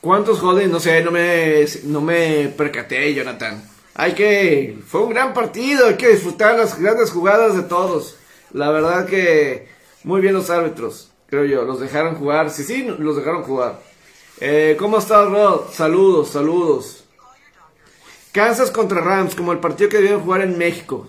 [0.02, 0.72] ¿Cuántos holdings?
[0.72, 3.64] No sé, no me, no me percaté, Jonathan.
[3.96, 4.78] Hay que...
[4.86, 8.19] Fue un gran partido, hay que disfrutar las grandes jugadas de todos.
[8.52, 9.68] La verdad que
[10.04, 11.64] muy bien los árbitros, creo yo.
[11.64, 12.50] Los dejaron jugar.
[12.50, 13.80] Sí, sí, los dejaron jugar.
[14.40, 15.72] Eh, ¿Cómo estás, Rod?
[15.72, 17.04] Saludos, saludos.
[18.32, 21.08] Kansas contra Rams, como el partido que debieron jugar en México.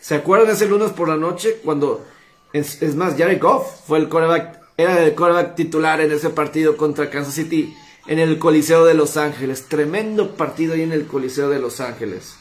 [0.00, 1.58] ¿se, acuerdan ese lunes por la noche?
[1.64, 2.04] Cuando,
[2.52, 7.08] es, más, Jared Goff fue el coreback, era el coreback titular en ese partido contra
[7.08, 7.74] Kansas City
[8.06, 9.66] en el Coliseo de Los Ángeles.
[9.68, 12.34] Tremendo partido ahí en el Coliseo de Los Ángeles.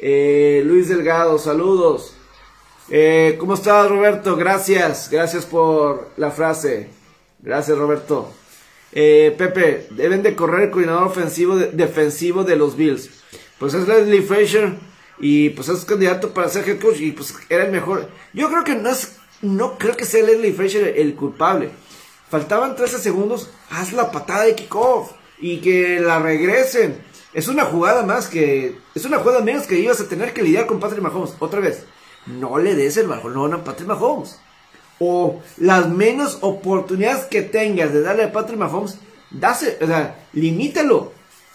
[0.00, 2.14] Eh, Luis Delgado, saludos.
[2.92, 4.34] Eh, ¿Cómo estás, Roberto?
[4.36, 6.88] Gracias, gracias por la frase.
[7.38, 8.32] Gracias, Roberto.
[8.90, 13.08] Eh, Pepe, deben de correr el coordinador ofensivo defensivo de los Bills.
[13.60, 14.72] Pues es Leslie Frazier
[15.20, 18.08] y pues es candidato para ser head coach y pues era el mejor.
[18.32, 21.70] Yo creo que no es, no creo que sea Leslie Frazier el culpable.
[22.28, 26.96] Faltaban 13 segundos, haz la patada de kickoff y que la regresen.
[27.32, 30.66] Es una jugada más que, es una jugada menos que ibas a tener que lidiar
[30.66, 31.34] con Patrick Mahomes.
[31.38, 31.84] Otra vez,
[32.26, 34.38] no le des el balón a Patrick Mahomes
[35.00, 38.98] o las menos oportunidades que tengas de darle a Patrick Mahomes,
[39.30, 41.12] dase, o sea, limítalo,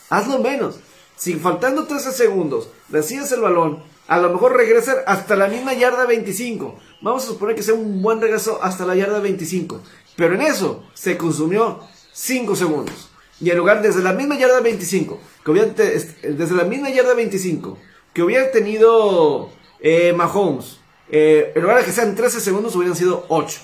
[0.10, 0.80] hazlo menos.
[1.16, 6.06] Si faltando 13 segundos recibes el balón, a lo mejor regresar hasta la misma yarda
[6.06, 6.76] 25.
[7.02, 9.80] Vamos a suponer que sea un buen regreso hasta la yarda 25.
[10.16, 11.80] Pero en eso se consumió
[12.14, 13.10] 5 segundos.
[13.40, 17.78] Y en lugar desde la misma yarda 25, que hubiera, desde la misma yarda 25,
[18.14, 19.50] que hubiera tenido
[19.86, 20.80] eh, Mahomes
[21.10, 23.60] eh, en lugar de que sean 13 segundos, hubieran sido 8.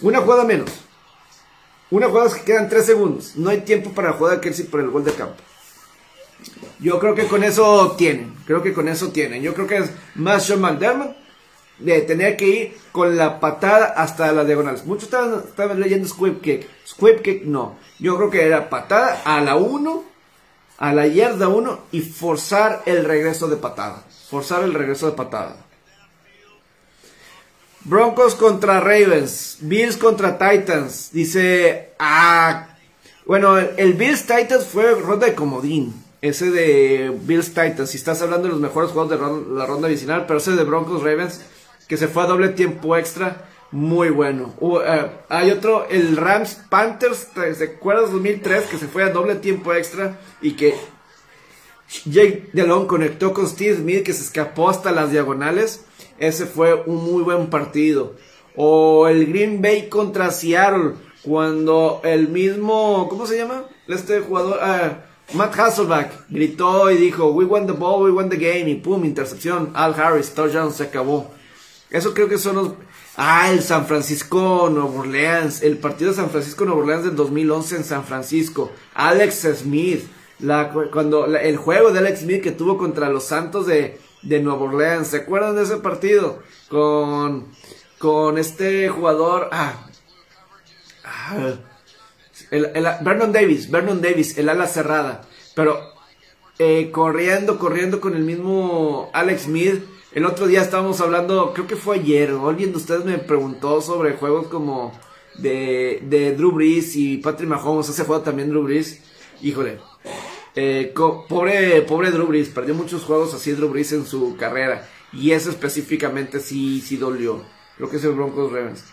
[0.00, 0.70] Una jugada menos.
[1.90, 3.36] Una jugada que quedan 3 segundos.
[3.36, 5.36] No hay tiempo para la jugada Kelsey por el gol de campo.
[6.80, 8.34] Yo creo que con eso tienen.
[8.44, 9.42] Creo que con eso tienen.
[9.42, 11.16] Yo creo que es más Sean McDermott
[11.78, 14.84] de que ir con la patada hasta las diagonales.
[14.84, 16.66] Muchos estaban, estaban leyendo Squib Kick.
[16.84, 17.78] Squib Kick no.
[18.00, 20.04] Yo creo que era patada a la 1,
[20.78, 24.04] a la yarda 1 y forzar el regreso de patada.
[24.30, 25.56] Forzar el regreso de patada.
[27.84, 29.58] Broncos contra Ravens.
[29.60, 31.10] Bills contra Titans.
[31.12, 31.94] Dice.
[31.98, 32.68] Ah.
[33.26, 35.94] Bueno, el Bills Titans fue ronda de comodín.
[36.20, 37.90] Ese de Bills Titans.
[37.90, 40.26] Si estás hablando de los mejores juegos de la ronda adicional.
[40.26, 41.40] Pero ese de Broncos Ravens.
[41.88, 43.48] Que se fue a doble tiempo extra.
[43.72, 44.54] Muy bueno.
[44.84, 47.28] Eh, hay otro, el Rams Panthers.
[47.56, 48.64] ¿Se acuerdas 2003?
[48.66, 50.20] Que se fue a doble tiempo extra.
[50.40, 50.74] Y que
[52.04, 54.04] Jake Delon conectó con Steve Smith.
[54.04, 55.84] Que se escapó hasta las diagonales.
[56.18, 58.14] Ese fue un muy buen partido.
[58.56, 60.94] O el Green Bay contra Seattle.
[61.22, 63.64] Cuando el mismo, ¿cómo se llama?
[63.86, 68.36] Este jugador, ah, Matt Hasselback gritó y dijo, we won the ball, we won the
[68.36, 68.70] game.
[68.70, 69.70] Y pum, intercepción.
[69.74, 71.30] Al Harris, touchdown, se acabó.
[71.90, 72.72] Eso creo que son los...
[73.16, 75.62] Ah, el San Francisco, Nueva Orleans.
[75.62, 78.70] El partido de San Francisco, Nueva Orleans del 2011 en San Francisco.
[78.94, 80.04] Alex Smith.
[80.42, 84.62] La, cuando el juego de Alex Smith que tuvo contra los Santos de, de Nueva
[84.62, 85.08] Orleans.
[85.08, 86.40] ¿Se acuerdan de ese partido?
[86.68, 87.48] Con,
[87.98, 89.48] con este jugador.
[89.52, 89.86] Ah,
[91.04, 91.54] ah
[92.50, 95.22] el, Vernon Davis, Vernon Davis, el ala cerrada.
[95.54, 95.78] Pero
[96.58, 99.82] eh, corriendo, corriendo con el mismo Alex Smith.
[100.12, 104.14] El otro día estábamos hablando, creo que fue ayer, alguien de ustedes me preguntó sobre
[104.14, 104.92] juegos como
[105.36, 107.88] de, de Drew Brees y Patrick Mahomes.
[107.88, 109.00] Ese juego también Drew Brees.
[109.40, 109.78] Híjole,
[110.54, 114.88] eh, pobre, pobre Drew Brees, perdió muchos juegos así Drew Brees en su carrera.
[115.12, 117.44] Y eso específicamente sí, sí dolió.
[117.76, 118.84] Creo que es el Broncos Ravens.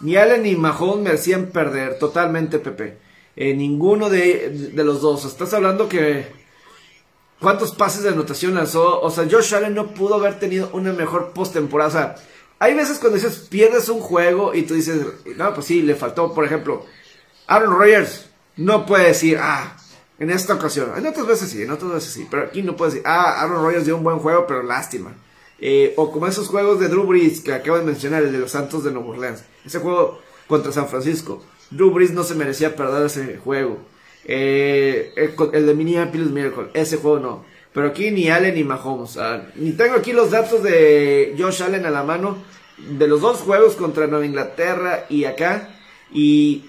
[0.00, 2.98] Ni Allen ni Mahomes me hacían perder totalmente, Pepe.
[3.36, 5.24] Eh, ninguno de, los dos.
[5.24, 6.26] Estás hablando que.
[7.40, 9.00] ¿Cuántos pases de anotación lanzó?
[9.00, 11.88] O sea, Josh Allen no pudo haber tenido una mejor postemporada.
[11.88, 12.14] O sea,
[12.58, 15.04] hay veces cuando dices pierdes un juego y tú dices,
[15.36, 16.86] no, pues sí, le faltó, por ejemplo,
[17.46, 19.76] Aaron Rodgers no puede decir, ah,
[20.18, 20.90] en esta ocasión.
[20.96, 22.26] En otras veces sí, en otras veces sí.
[22.30, 25.14] Pero aquí no puedes decir, ah, Aaron Rodgers dio un buen juego, pero lástima.
[25.58, 28.50] Eh, o como esos juegos de Drew Brees que acabo de mencionar, el de los
[28.50, 29.44] Santos de Nueva Orleans.
[29.64, 31.42] Ese juego contra San Francisco.
[31.70, 33.78] Drew Brees no se merecía perder ese juego.
[34.26, 37.44] Eh, el, de Minneapolis Miracle, ese juego no.
[37.72, 39.18] Pero aquí ni Allen ni Mahomes.
[39.56, 42.36] ni tengo aquí los datos de Josh Allen a la mano.
[42.76, 45.76] De los dos juegos contra Nueva Inglaterra y acá.
[46.12, 46.64] Y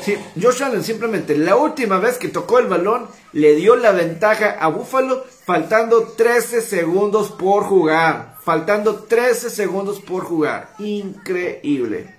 [0.00, 4.56] Sí, Josh Allen simplemente la última vez que tocó el balón le dio la ventaja
[4.58, 8.36] a Buffalo faltando 13 segundos por jugar.
[8.42, 10.74] Faltando 13 segundos por jugar.
[10.78, 12.16] Increíble.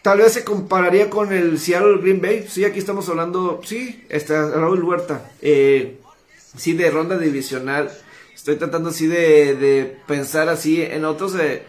[0.00, 2.46] Tal vez se compararía con el Seattle Green Bay.
[2.48, 3.60] Sí, aquí estamos hablando.
[3.64, 5.32] Sí, está Raúl Huerta.
[5.42, 5.98] Eh,
[6.56, 7.90] sí, de ronda divisional.
[8.34, 11.34] Estoy tratando así de, de pensar así en otros.
[11.34, 11.62] Eh,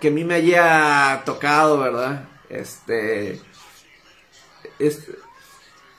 [0.00, 2.28] que, a mí me haya tocado, ¿verdad?
[2.48, 3.40] Este.
[4.78, 5.18] este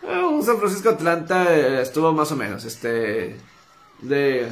[0.01, 2.63] un San Francisco Atlanta eh, estuvo más o menos.
[2.63, 3.35] Este.
[4.01, 4.47] De.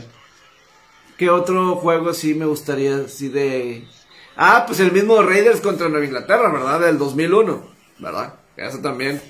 [1.17, 3.87] ¿Qué otro juego sí me gustaría así de.
[4.35, 6.81] Ah, pues el mismo Raiders contra Nueva Inglaterra, ¿verdad?
[6.81, 7.63] Del 2001,
[7.99, 8.33] ¿verdad?
[8.57, 9.21] Eso también.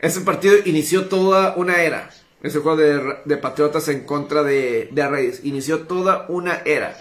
[0.00, 2.10] Ese partido inició toda una era.
[2.40, 5.44] Ese juego de, de Patriotas en contra de, de Raiders.
[5.44, 6.96] Inició toda una era.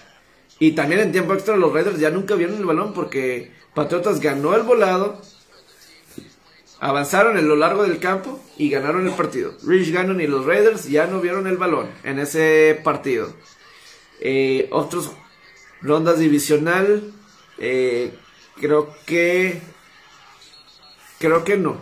[0.59, 4.55] Y también en tiempo extra los Raiders ya nunca vieron el balón porque Patriotas ganó
[4.55, 5.19] el volado,
[6.79, 9.53] avanzaron en lo largo del campo y ganaron el partido.
[9.65, 13.33] Rich Gannon y los Raiders ya no vieron el balón en ese partido.
[14.19, 15.11] Eh, otros
[15.81, 17.11] rondas divisional,
[17.57, 18.13] eh,
[18.55, 19.59] creo que
[21.19, 21.77] creo que no.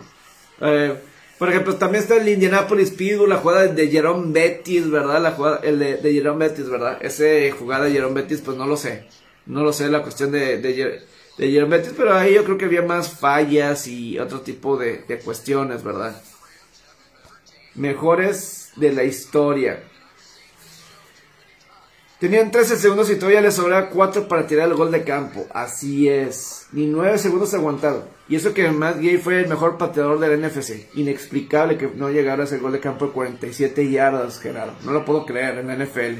[0.60, 1.00] Eh,
[1.42, 5.20] por ejemplo, también está el Indianapolis Pitbull, la jugada de Jerome Bettis, ¿verdad?
[5.20, 6.98] La jugada, el de, de Jerome Bettis, ¿verdad?
[7.00, 9.08] Ese jugada de Jerome Bettis, pues no lo sé.
[9.46, 11.02] No lo sé la cuestión de,
[11.36, 15.82] Jerome Bettis, pero ahí yo creo que había más fallas y otro tipo de, cuestiones,
[15.82, 16.14] ¿verdad?
[17.74, 19.82] Mejores de la historia.
[22.20, 25.44] Tenían 13 segundos y todavía les sobraba 4 para tirar el gol de campo.
[25.52, 26.68] Así es.
[26.70, 28.06] Ni 9 segundos aguantado.
[28.32, 30.88] Y eso que Matt Gay fue el mejor pateador del NFC.
[30.94, 34.74] Inexplicable que no llegara a ese gol de campo de 47 yardas, Gerardo.
[34.84, 36.18] No lo puedo creer en la NFL.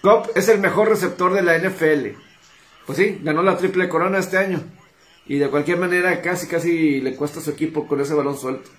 [0.00, 2.16] Cobb es el mejor receptor de la NFL.
[2.86, 4.62] Pues sí, ganó la triple corona este año.
[5.26, 8.70] Y de cualquier manera casi casi le cuesta a su equipo con ese balón suelto.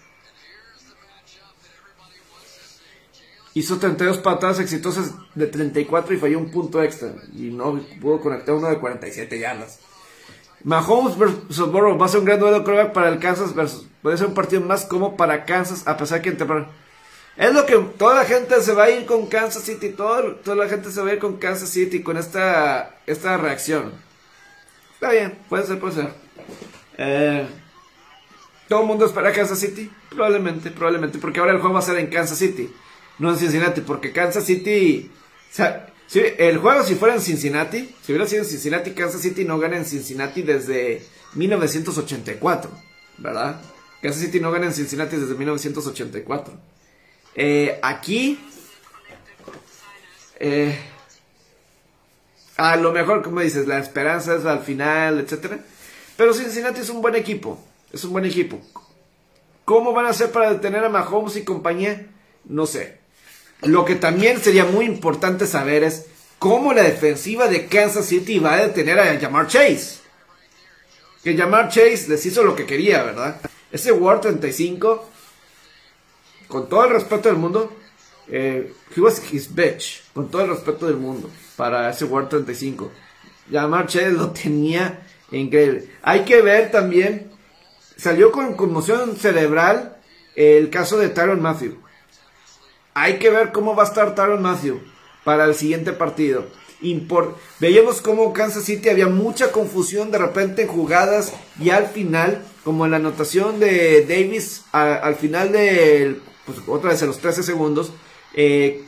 [3.54, 7.14] Hizo 32 patadas exitosas de 34 y falló un punto extra.
[7.36, 9.80] Y no pudo conectar uno de 47 yardas.
[10.64, 13.88] Mahomes versus Burrow va a ser un gran duelo creo para el Kansas versus.
[14.02, 16.70] Puede ser un partido más cómodo para Kansas a pesar que en temporada.
[17.36, 19.90] Es lo que toda la gente se va a ir con Kansas City.
[19.90, 23.94] Toda la gente se va a ir con Kansas City con esta, esta reacción.
[24.96, 26.14] Está bien, puede ser, puede ser.
[26.98, 27.48] Eh,
[28.68, 29.92] ¿Todo el mundo espera Kansas City?
[30.10, 31.20] Probablemente, probablemente.
[31.20, 32.74] Porque ahora el juego va a ser en Kansas City
[33.20, 35.12] no en Cincinnati, porque Kansas City,
[36.14, 39.78] el juego si fuera en Cincinnati, si hubiera sido en Cincinnati, Kansas City no gana
[39.78, 41.02] en Cincinnati desde
[41.36, 42.72] 1984,
[43.18, 43.62] ¿verdad?
[44.02, 46.54] Kansas City no gana en Cincinnati desde 1984.
[47.36, 48.40] Eh, aquí,
[50.40, 50.80] eh,
[52.56, 55.60] a lo mejor, como dices, la esperanza es al final, etcétera.
[56.16, 58.60] Pero Cincinnati es un buen equipo, es un buen equipo.
[59.66, 62.08] ¿Cómo van a hacer para detener a Mahomes y compañía?
[62.46, 63.00] No sé.
[63.62, 66.06] Lo que también sería muy importante saber es
[66.40, 70.00] cómo la defensiva de Kansas City va a detener a Jamar Chase.
[71.24, 73.42] Que Jamar Chase les hizo lo que quería, ¿verdad?
[73.72, 75.10] Ese Ward 35,
[76.48, 77.76] con todo el respeto del mundo,
[78.30, 82.92] eh, he was his bitch, con todo el respeto del mundo, para ese Ward 35.
[83.52, 85.02] Jamar Chase lo tenía
[85.32, 85.90] increíble.
[86.04, 87.32] Hay que ver también,
[87.98, 89.98] salió con conmoción cerebral
[90.36, 91.87] el caso de Tyron Matthew.
[93.00, 94.80] Hay que ver cómo va a estar Tyron Matthew
[95.24, 96.46] para el siguiente partido.
[97.60, 102.86] Veíamos cómo Kansas City había mucha confusión de repente en jugadas y al final, como
[102.86, 107.92] en la anotación de Davis, al final de, pues, otra vez en los 13 segundos,
[108.34, 108.84] eh,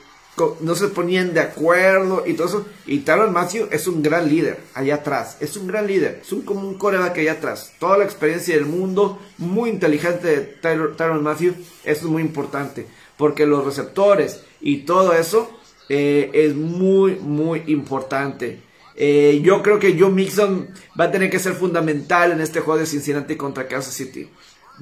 [0.62, 2.66] no se ponían de acuerdo y todo eso.
[2.88, 5.38] Y Tyron Matthew es un gran líder allá atrás.
[5.40, 6.22] Es un gran líder.
[6.24, 7.74] Es un, como un coreback allá atrás.
[7.78, 11.54] Toda la experiencia del mundo, muy inteligente de Tyron Matthew.
[11.84, 12.88] Eso es muy importante
[13.20, 15.52] porque los receptores y todo eso
[15.90, 18.62] eh, es muy, muy importante.
[18.96, 22.80] Eh, yo creo que Joe Mixon va a tener que ser fundamental en este juego
[22.80, 24.30] de Cincinnati contra Kansas City.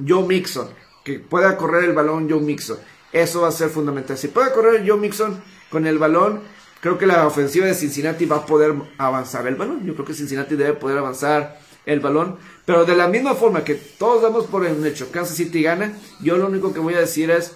[0.07, 0.67] Joe Mixon,
[1.03, 2.77] que pueda correr el balón Joe Mixon.
[3.11, 4.15] Eso va a ser fundamental.
[4.19, 6.41] Si puede correr Joe Mixon con el balón,
[6.79, 9.83] creo que la ofensiva de Cincinnati va a poder avanzar el balón.
[9.83, 12.37] Yo creo que Cincinnati debe poder avanzar el balón.
[12.65, 16.37] Pero de la misma forma que todos damos por el hecho, Kansas City gana, yo
[16.37, 17.55] lo único que voy a decir es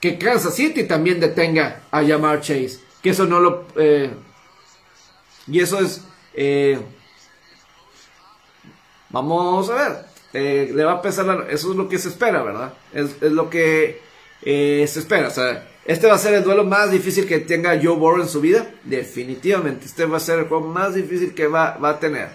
[0.00, 2.78] que Kansas City también detenga a Jamar Chase.
[3.02, 3.66] Que eso no lo...
[3.76, 4.10] Eh,
[5.46, 6.02] y eso es...
[6.34, 6.78] Eh,
[9.10, 10.06] vamos a ver.
[10.32, 11.46] Eh, le va a pesar...
[11.50, 12.74] eso es lo que se espera, ¿verdad?
[12.92, 14.02] Es, lo que
[14.42, 15.32] se espera.
[15.84, 18.70] Este va a ser el duelo más difícil que tenga Joe Burrow en su vida.
[18.84, 19.86] Definitivamente.
[19.86, 22.28] Este va a ser el juego más difícil que va, va a tener.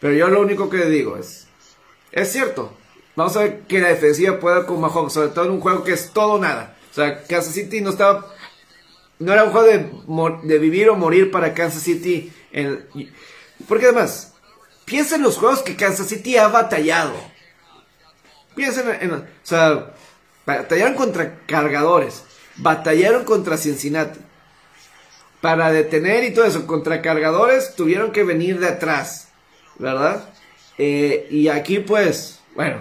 [0.00, 1.46] Pero yo lo único que digo es...
[2.12, 2.72] Es cierto.
[3.16, 5.12] Vamos a ver que la defensiva pueda con Mahomes.
[5.12, 6.76] Sobre todo en un juego que es todo nada.
[6.94, 8.32] O sea, Kansas City no estaba.
[9.18, 9.66] No era un juego
[10.44, 12.32] de, vivir o morir para Kansas City.
[12.52, 12.86] En,
[13.66, 14.32] porque además,
[14.84, 17.14] piensa en los juegos que Kansas City ha batallado.
[18.54, 19.92] Piensa en, O sea,
[20.46, 22.22] batallaron contra cargadores.
[22.58, 24.20] Batallaron contra Cincinnati.
[25.40, 29.30] Para detener y todo eso, contra cargadores tuvieron que venir de atrás.
[29.80, 30.28] ¿Verdad?
[30.78, 32.76] Eh, y aquí pues, bueno,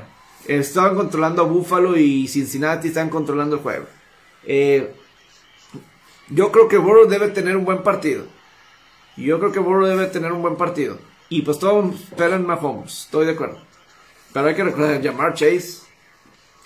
[0.45, 3.86] estaban controlando a Buffalo y Cincinnati están controlando el juego.
[4.46, 4.94] Eh,
[6.30, 8.26] yo creo que Burrow debe tener un buen partido.
[9.18, 10.98] Yo creo que Burrow debe tener un buen partido.
[11.30, 13.60] Y pues todos esperan Mahomes, estoy de acuerdo.
[14.34, 15.84] Pero hay que recordar, llamar Chase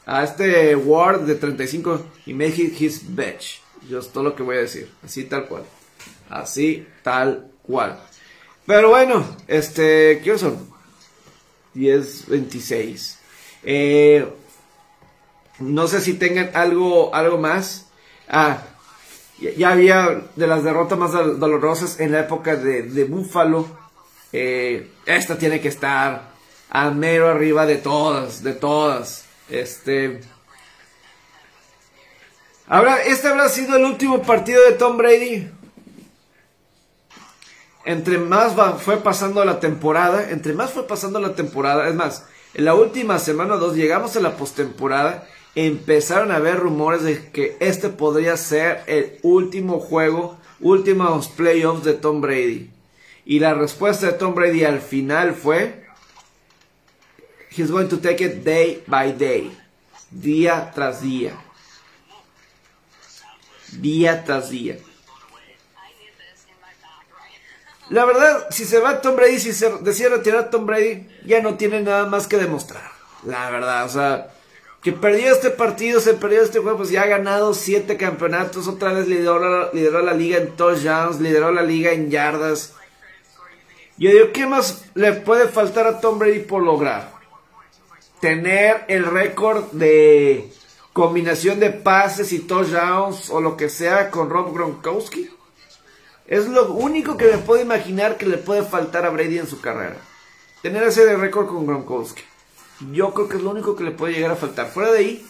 [0.05, 3.61] a este Ward de 35 y make it his bitch.
[3.89, 4.89] Yo es todo lo que voy a decir.
[5.03, 5.63] Así tal cual.
[6.29, 7.99] Así tal cual.
[8.65, 10.69] Pero bueno, este, ¿qué son?
[11.73, 13.19] 10, 26.
[13.63, 14.27] Eh,
[15.59, 17.87] no sé si tengan algo, algo más.
[18.29, 18.63] Ah,
[19.39, 23.67] ya, había de las derrotas más dolorosas en la época de, de Buffalo.
[24.33, 26.35] Eh, esta tiene que estar.
[26.69, 29.25] a mero arriba de todas, de todas.
[29.49, 30.21] Este.
[32.67, 35.49] Ahora, este habrá sido el último partido de Tom Brady.
[37.85, 42.65] Entre más fue pasando la temporada, entre más fue pasando la temporada, es más, en
[42.65, 45.25] la última semana o dos llegamos a la postemporada,
[45.57, 51.95] empezaron a haber rumores de que este podría ser el último juego, últimos playoffs de
[51.95, 52.69] Tom Brady.
[53.25, 55.83] Y la respuesta de Tom Brady al final fue,
[57.49, 59.51] he's going to take it day by day,
[60.11, 61.33] día tras día,
[63.71, 64.77] día tras día.
[67.89, 71.55] La verdad, si se va Tom Brady, si se decide retirar Tom Brady, ya no
[71.55, 72.91] tiene nada más que demostrar.
[73.23, 74.36] La verdad, o sea,
[74.87, 78.93] que perdió este partido, se perdió este juego, pues ya ha ganado siete campeonatos, otra
[78.93, 82.73] vez lideró, la liga en touchdowns, lideró la liga en yardas.
[83.97, 87.11] Yo digo, ¿qué más le puede faltar a Tom Brady por lograr?
[88.21, 90.53] Tener el récord de
[90.93, 95.29] combinación de pases y touchdowns o lo que sea con Rob Gronkowski.
[96.27, 99.59] Es lo único que me puedo imaginar que le puede faltar a Brady en su
[99.59, 99.97] carrera.
[100.61, 102.23] Tener ese récord con Gronkowski.
[102.91, 104.69] Yo creo que es lo único que le puede llegar a faltar.
[104.69, 105.27] Fuera de ahí.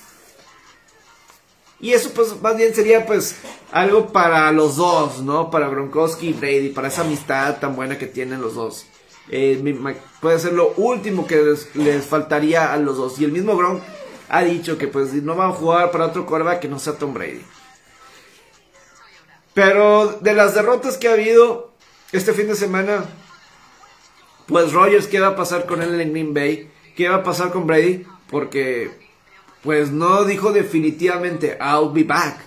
[1.80, 3.36] Y eso pues más bien sería pues
[3.72, 5.52] algo para los dos, ¿no?
[5.52, 8.88] Para Gronkowski y Brady, para esa amistad tan buena que tienen los dos.
[9.30, 9.78] Eh,
[10.22, 13.20] puede ser lo último que les, faltaría a los dos.
[13.20, 13.82] Y el mismo Gronk
[14.30, 17.14] ha dicho que pues no van a jugar para otro quarterback que no sea Tom
[17.14, 17.44] Brady.
[19.54, 21.72] Pero de las derrotas que ha habido
[22.12, 23.06] este fin de semana,
[24.48, 26.72] pues Rogers, ¿qué va a pasar con él en Green Bay?
[26.98, 28.06] ¿Qué va a pasar con Brady?
[28.30, 28.92] Porque,
[29.64, 32.42] pues no dijo definitivamente, I'll be back.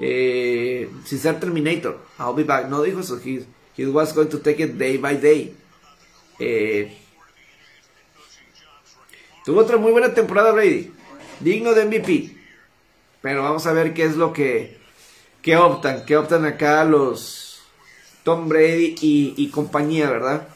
[0.00, 2.68] Eh, sin ser Terminator, I'll be back.
[2.68, 3.44] No dijo eso, he,
[3.76, 5.56] he was going to take it day by day.
[6.38, 6.96] Eh,
[9.44, 10.92] tuvo otra muy buena temporada Brady,
[11.40, 12.36] digno de MVP.
[13.22, 14.76] Pero vamos a ver qué es lo que
[15.46, 16.04] ¿Qué optan?
[16.04, 17.60] ¿Qué optan acá los
[18.24, 20.48] Tom Brady y, compañía, verdad?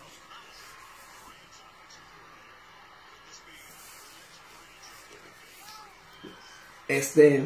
[6.91, 7.45] Este.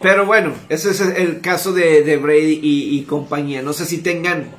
[0.00, 3.62] Pero bueno, ese es el caso de, Brady y, compañía.
[3.62, 4.54] No sé si tengan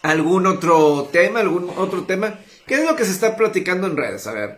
[0.00, 2.38] algún otro tema, algún otro tema.
[2.66, 4.26] ¿Qué es lo que se está platicando en redes?
[4.26, 4.56] A ver.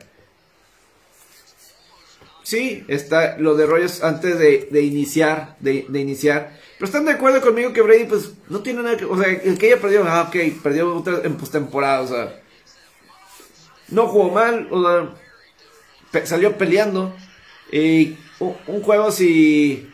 [2.44, 6.56] Sí, está lo de Rogers antes de, iniciar, de, iniciar.
[6.78, 9.06] Pero están de acuerdo conmigo que Brady, pues, no tiene nada que.
[9.06, 12.40] O sea, el que haya perdido, ah, ok, perdió otra en postemporada, o sea.
[13.88, 15.10] No jugó mal, o
[16.24, 17.12] salió peleando.
[17.72, 19.88] Y un, juego si.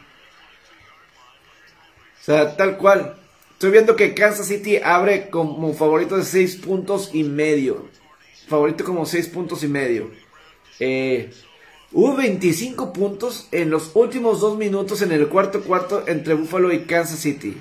[2.20, 3.18] O sea, tal cual.
[3.52, 7.88] Estoy viendo que Kansas City abre como favorito de 6 puntos y medio.
[8.48, 10.10] Favorito como 6 puntos y medio.
[10.80, 11.30] Eh.
[11.94, 16.86] Hubo 25 puntos en los últimos dos minutos en el cuarto cuarto entre Buffalo y
[16.86, 17.56] Kansas City.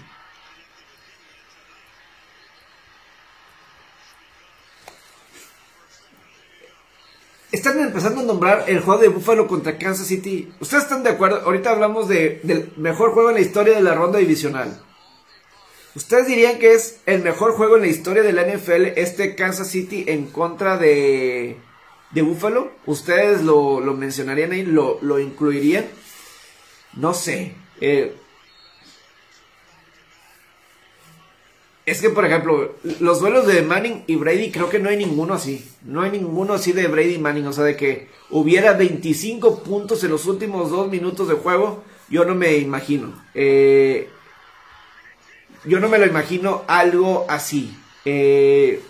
[7.52, 10.54] Están empezando a nombrar el juego de Buffalo contra Kansas City.
[10.60, 11.42] ¿Ustedes están de acuerdo?
[11.42, 14.82] Ahorita hablamos del mejor juego en la historia de la ronda divisional.
[15.94, 19.68] ¿Ustedes dirían que es el mejor juego en la historia de la NFL este Kansas
[19.68, 21.58] City en contra de
[22.12, 24.64] de Búfalo, ¿ustedes lo, mencionarían ahí?
[24.64, 25.86] ¿Lo, ¿Lo, incluirían?
[26.94, 27.54] No sé.
[27.80, 28.16] Eh,
[31.86, 35.34] es que, por ejemplo, los duelos de Manning y Brady, creo que no hay ninguno
[35.34, 35.68] así.
[35.84, 37.48] No hay ninguno así de Brady y Manning.
[37.48, 42.24] O sea, de que hubiera 25 puntos en los últimos dos minutos de juego, yo
[42.24, 43.14] no me imagino.
[43.34, 44.10] Eh,
[45.66, 47.76] yo no me lo imagino algo así.
[48.06, 48.82] Eh,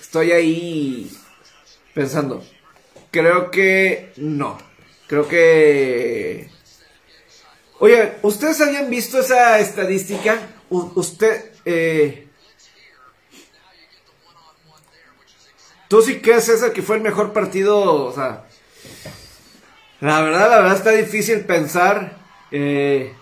[0.00, 1.10] estoy ahí
[1.94, 2.42] pensando.
[3.10, 4.56] Creo que no.
[5.06, 6.51] Creo que...
[7.82, 10.38] Oye, ¿ustedes habían visto esa estadística?
[10.70, 11.50] usted...
[11.64, 12.28] Eh...
[15.88, 18.04] ¿Tú sí crees, César, que fue el mejor partido?
[18.04, 18.44] O sea...
[19.98, 22.18] La verdad, la verdad está difícil pensar.
[22.52, 23.16] Eh...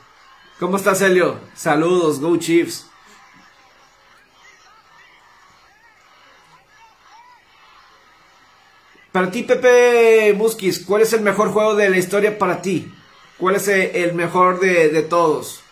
[0.58, 1.40] ¿Cómo estás, Celio?
[1.54, 2.84] Saludos, Go Chiefs.
[9.10, 12.92] Para ti, Pepe Musquis, ¿cuál es el mejor juego de la historia para ti?
[13.40, 15.62] ¿Cuál es el mejor de, todos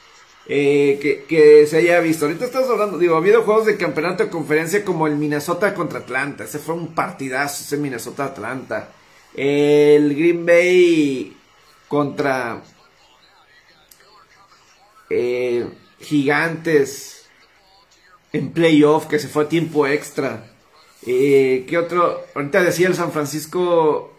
[0.46, 2.24] eh, que, se haya visto?
[2.24, 5.98] Ahorita estamos hablando, digo, ha habido juegos de campeonato de conferencia como el Minnesota contra
[5.98, 6.44] Atlanta.
[6.44, 8.88] Ese fue un partidazo, ese Minnesota-Atlanta.
[9.34, 11.36] El Green Bay
[11.88, 12.62] contra
[15.10, 15.68] eh,
[16.00, 17.28] Gigantes.
[18.32, 20.50] en playoff, que se fue a tiempo extra.
[21.06, 22.24] Eh, ¿Qué otro?
[22.34, 24.17] Ahorita decía el San Francisco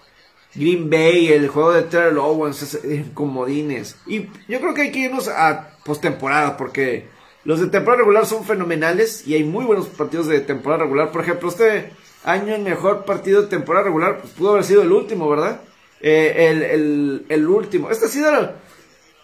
[0.56, 2.80] Green Bay, el juego de Terrell Owens,
[3.14, 3.96] comodines.
[4.08, 7.08] Y yo creo que hay que irnos a postemporada, porque
[7.46, 11.12] los de temporada regular son fenomenales y hay muy buenos partidos de temporada regular.
[11.12, 11.92] Por ejemplo, este
[12.24, 15.62] año el mejor partido de temporada regular pues, pudo haber sido el último, ¿verdad?
[16.02, 17.90] Eh, el, el, último.
[17.90, 18.54] Esta ha sido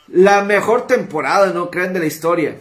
[0.08, 1.70] la, mejor temporada, ¿no?
[1.70, 2.58] Creen de la historia.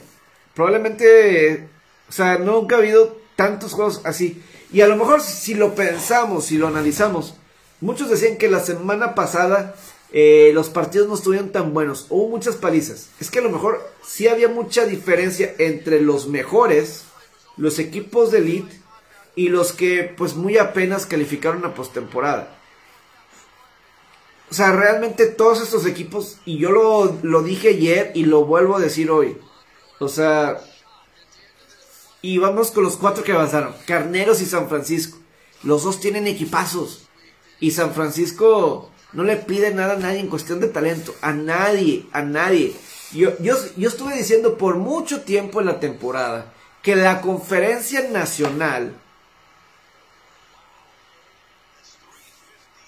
[0.54, 1.68] Probablemente,
[2.08, 4.42] o sea, nunca ha habido tantos juegos así.
[4.72, 7.36] Y a lo mejor si lo pensamos, si lo analizamos,
[7.80, 9.74] muchos decían que la semana pasada
[10.12, 13.08] eh, los partidos no estuvieron tan buenos, hubo muchas palizas.
[13.20, 17.04] Es que a lo mejor sí había mucha diferencia entre los mejores,
[17.56, 18.80] los equipos de elite
[19.34, 22.56] y los que pues muy apenas calificaron a postemporada.
[24.50, 28.76] O sea, realmente todos estos equipos, y yo lo, lo dije ayer y lo vuelvo
[28.76, 29.36] a decir hoy.
[29.98, 30.60] O sea,
[32.22, 33.74] y vamos con los cuatro que avanzaron.
[33.86, 35.18] Carneros y San Francisco.
[35.62, 37.03] Los dos tienen equipazos.
[37.64, 41.14] Y San Francisco no le pide nada a nadie en cuestión de talento.
[41.22, 42.76] A nadie, a nadie.
[43.10, 46.52] Yo, yo, yo estuve diciendo por mucho tiempo en la temporada
[46.82, 48.92] que la conferencia nacional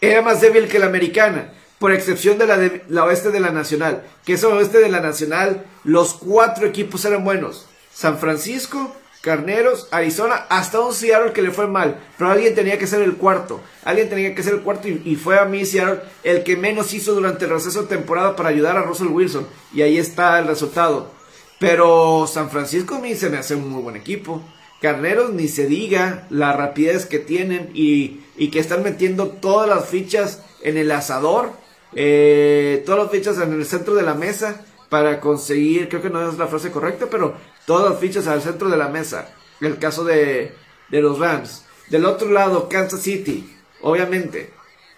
[0.02, 3.52] era más débil que la americana, por excepción de la, de, la oeste de la
[3.52, 4.06] nacional.
[4.26, 7.66] Que esa oeste de la nacional, los cuatro equipos eran buenos.
[7.94, 8.94] San Francisco,
[9.26, 11.98] Carneros, Arizona, hasta un Seattle que le fue mal.
[12.16, 13.60] Pero alguien tenía que ser el cuarto.
[13.82, 17.12] Alguien tenía que ser el cuarto y, fue a mí Seattle el que menos hizo
[17.12, 19.44] durante el receso de temporada para ayudar a Russell Wilson.
[19.74, 21.10] Y ahí está el resultado.
[21.58, 24.44] Pero San Francisco a mí se me hace un muy buen equipo.
[24.80, 28.20] Carneros ni se diga la rapidez que tienen y,
[28.52, 31.50] que están metiendo todas las fichas en el asador,
[31.96, 36.30] eh, todas las fichas en el centro de la mesa para conseguir, creo que no
[36.30, 37.34] es la frase correcta, pero
[37.66, 39.28] todas las fichas al centro de la mesa.
[39.60, 40.54] El caso de,
[40.88, 41.64] de los Rams.
[41.90, 44.52] Del otro lado, Kansas City, obviamente.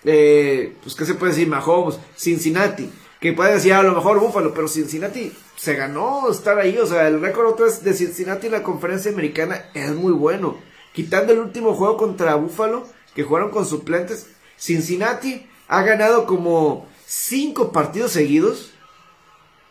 [0.04, 1.48] Eh, pues, ¿qué se puede decir?
[1.48, 2.90] Mahomes, Cincinnati.
[3.20, 6.78] Que puede decir a lo mejor Buffalo, pero Cincinnati se ganó estar ahí.
[6.78, 10.56] O sea, el récord otra de Cincinnati en la conferencia americana es muy bueno.
[10.92, 17.72] Quitando el último juego contra Buffalo, que jugaron con suplentes, Cincinnati ha ganado como cinco
[17.72, 18.72] partidos seguidos.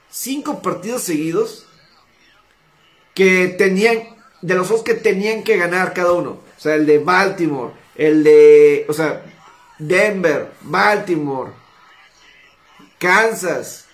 [0.09, 1.66] Cinco partidos seguidos
[3.17, 4.03] que tenían,
[4.43, 6.37] de los dos que tenían que ganar cada uno.
[6.55, 9.25] O sea, el de Baltimore, el de, o sea,
[9.79, 11.49] Denver, Baltimore,
[12.99, 13.85] Kansas,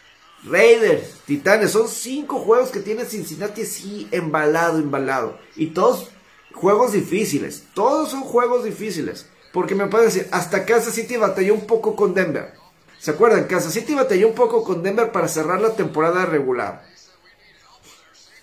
[0.44, 1.72] Raiders, Titanes.
[1.72, 5.40] Son cinco juegos que tiene Cincinnati así embalado, embalado.
[5.56, 6.10] Y todos
[6.54, 7.64] juegos difíciles.
[7.74, 9.28] Todos son juegos difíciles.
[9.54, 12.56] Porque me puede decir, hasta Kansas City batalló un poco con Denver.
[13.00, 13.46] ¿Se acuerdan?
[13.46, 16.92] Kansas City batalló un poco con Denver para cerrar la temporada regular.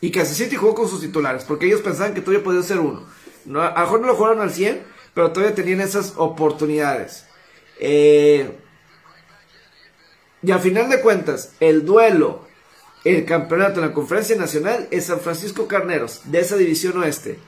[0.01, 3.07] Y Kansas City jugó con sus titulares, porque ellos pensaban que todavía podía ser uno.
[3.45, 4.83] No, a lo mejor no lo jugaron al 100,
[5.15, 7.27] pero todavía tenían esas oportunidades.
[7.79, 8.51] Eh,
[10.43, 12.47] y al final de cuentas, el duelo,
[13.05, 17.39] el campeonato en la conferencia nacional es San Francisco Carneros, de esa división oeste.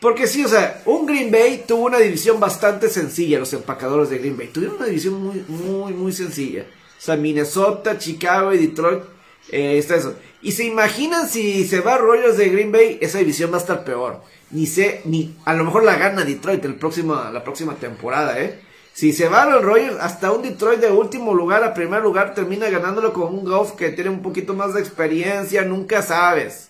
[0.00, 4.18] Porque sí, o sea, un Green Bay tuvo una división bastante sencilla, los empacadores de
[4.18, 4.48] Green Bay.
[4.48, 6.66] Tuvieron una división muy, muy, muy sencilla.
[6.98, 9.04] O sea, Minnesota, Chicago y Detroit,
[9.50, 10.16] eh, está eso.
[10.42, 13.84] Y se imaginan si se va Rogers de Green Bay, esa división va a estar
[13.84, 14.20] peor.
[14.50, 18.60] Ni sé, ni a lo mejor la gana Detroit el próximo, la próxima temporada, ¿eh?
[18.92, 22.68] Si se va los Rogers, hasta un Detroit de último lugar a primer lugar termina
[22.68, 26.68] ganándolo con un Golf que tiene un poquito más de experiencia, nunca sabes.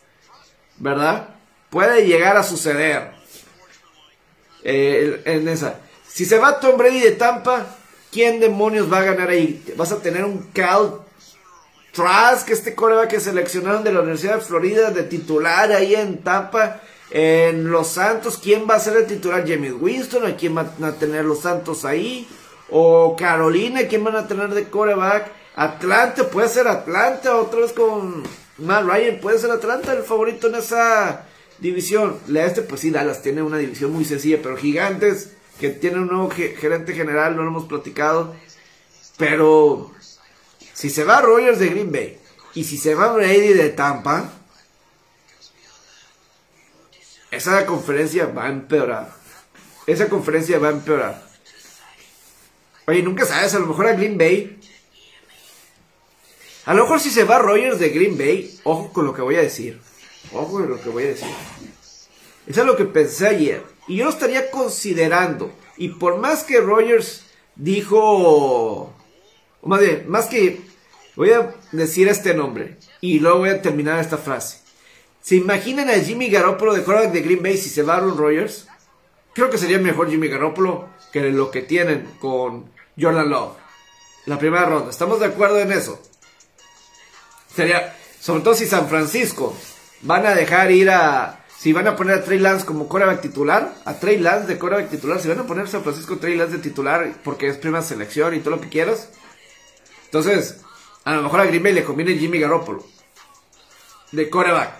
[0.76, 1.30] ¿Verdad?
[1.70, 3.10] Puede llegar a suceder.
[4.62, 5.80] Eh, en esa.
[6.06, 7.66] Si se va Tom Brady de Tampa,
[8.12, 9.64] ¿quién demonios va a ganar ahí?
[9.76, 11.00] Vas a tener un Cal
[11.92, 16.80] Trask, este coreback que seleccionaron de la Universidad de Florida de titular ahí en Tampa.
[17.10, 19.44] En Los Santos, ¿quién va a ser el titular?
[19.46, 22.26] James Winston, ¿a quién van a tener los Santos ahí?
[22.70, 25.30] O Carolina, ¿quién van a tener de coreback?
[25.54, 28.22] Atlanta, puede ser Atlanta, otra vez con
[28.56, 31.26] Matt Ryan, puede ser Atlanta el favorito en esa
[31.58, 32.18] división.
[32.28, 36.08] La este, pues sí, Dallas tiene una división muy sencilla, pero Gigantes, que tiene un
[36.08, 38.34] nuevo gerente general, no lo hemos platicado.
[39.18, 39.92] Pero
[40.82, 42.18] si se va Rogers de Green Bay
[42.54, 44.32] y si se va Brady de Tampa,
[47.30, 49.14] esa conferencia va a empeorar.
[49.86, 51.22] Esa conferencia va a empeorar.
[52.88, 54.58] Oye, nunca sabes, a lo mejor a Green Bay.
[56.64, 59.36] A lo mejor si se va Rogers de Green Bay, ojo con lo que voy
[59.36, 59.80] a decir.
[60.32, 61.30] Ojo con lo que voy a decir.
[62.44, 63.62] Eso es lo que pensé ayer.
[63.86, 65.54] Y yo lo estaría considerando.
[65.76, 67.22] Y por más que Rogers
[67.54, 68.92] dijo
[69.62, 70.71] más más que
[71.16, 74.58] voy a decir este nombre y luego voy a terminar esta frase.
[75.20, 78.66] ¿Se imaginan a Jimmy Garoppolo de quarterback de Green Bay si se va Aaron Rodgers?
[79.34, 83.52] Creo que sería mejor Jimmy Garoppolo que lo que tienen con Jordan Love.
[84.26, 84.90] La primera ronda.
[84.90, 86.00] ¿Estamos de acuerdo en eso?
[87.54, 89.56] Sería, sobre todo si San Francisco
[90.02, 91.38] van a dejar ir a...
[91.58, 94.90] Si van a poner a Trey Lance como quarterback titular, a Trey Lance de quarterback
[94.90, 97.84] titular, si van a poner a San Francisco Trey Lance de titular porque es primera
[97.84, 99.10] selección y todo lo que quieras.
[100.06, 100.60] Entonces,
[101.04, 102.84] a lo mejor a Green Bay le conviene Jimmy Garoppolo.
[104.12, 104.74] De quarterback.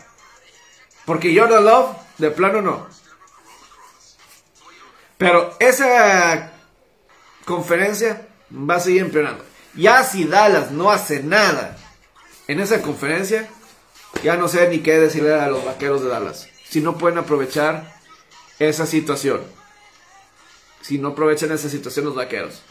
[1.05, 2.87] Porque Jordan Love, de plano no.
[5.19, 6.53] Pero esa
[7.45, 9.45] conferencia va a seguir empeorando.
[9.75, 11.77] Ya si Dallas no hace nada
[12.47, 13.49] en esa conferencia,
[14.23, 16.49] ya no sé ni qué decirle a los vaqueros de Dallas.
[16.69, 17.93] Si no pueden aprovechar
[18.59, 19.43] esa situación.
[20.81, 22.63] Si no aprovechan esa situación los vaqueros.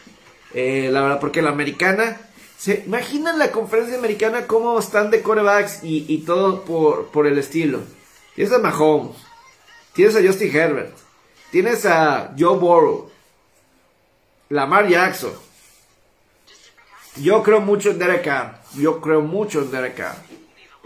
[0.54, 2.20] Eh, la verdad, porque la americana.
[2.62, 7.80] ¿Se imaginan la conferencia americana cómo están de corebacks y, todo por, por el estilo?
[8.36, 9.16] Tienes a Mahomes.
[9.94, 10.96] Tienes a Justin Herbert.
[11.50, 13.10] Tienes a Joe Burrow,
[14.48, 15.32] Lamar Jackson.
[17.16, 18.30] Yo creo mucho en Derek.
[18.74, 20.00] Yo creo mucho en Derek.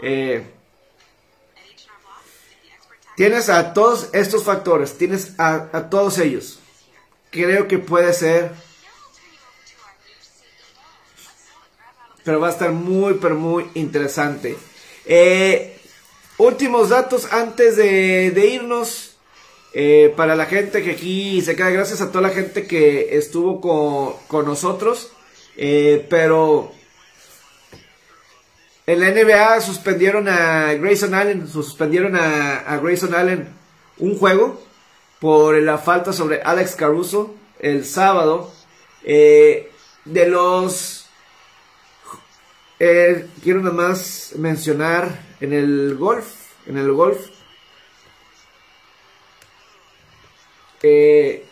[0.01, 0.43] Eh,
[3.15, 6.59] tienes a todos estos factores, tienes a, todos ellos.
[7.29, 8.51] Creo que puede ser.
[12.27, 14.57] Pero va a estar muy, pero muy interesante.
[15.05, 15.77] Eh,
[16.37, 19.15] últimos datos antes de, irnos.
[19.73, 23.61] Eh, para la gente que aquí se queda, gracias a toda la gente que estuvo
[24.27, 25.13] con, nosotros.
[25.55, 26.73] Eh, pero
[28.85, 33.47] en la NBA suspendieron a Grayson Allen, suspendieron a, Grayson Allen
[33.99, 34.61] un juego
[35.21, 38.51] por la falta sobre Alex Caruso el sábado.
[39.05, 39.71] Eh,
[40.03, 40.96] de los...
[42.77, 46.25] quiero nada más mencionar en el golf,
[46.67, 47.29] en el golf,
[50.81, 51.45] Eh,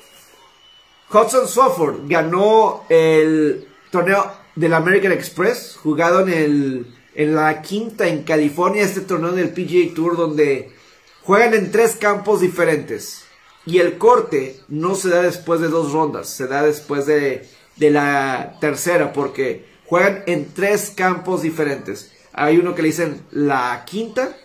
[1.12, 8.24] Hudson Swafford ganó el torneo del American Express, jugado en, el, en la quinta en
[8.24, 10.72] California, este torneo del PGA Tour donde
[11.24, 13.24] juegan en tres campos diferentes.
[13.66, 17.48] Y el corte no se da después de dos rondas, se da después de,
[17.78, 22.12] de la tercera, porque juegan en tres campos diferentes.
[22.34, 24.36] Hay uno que le dicen la quinta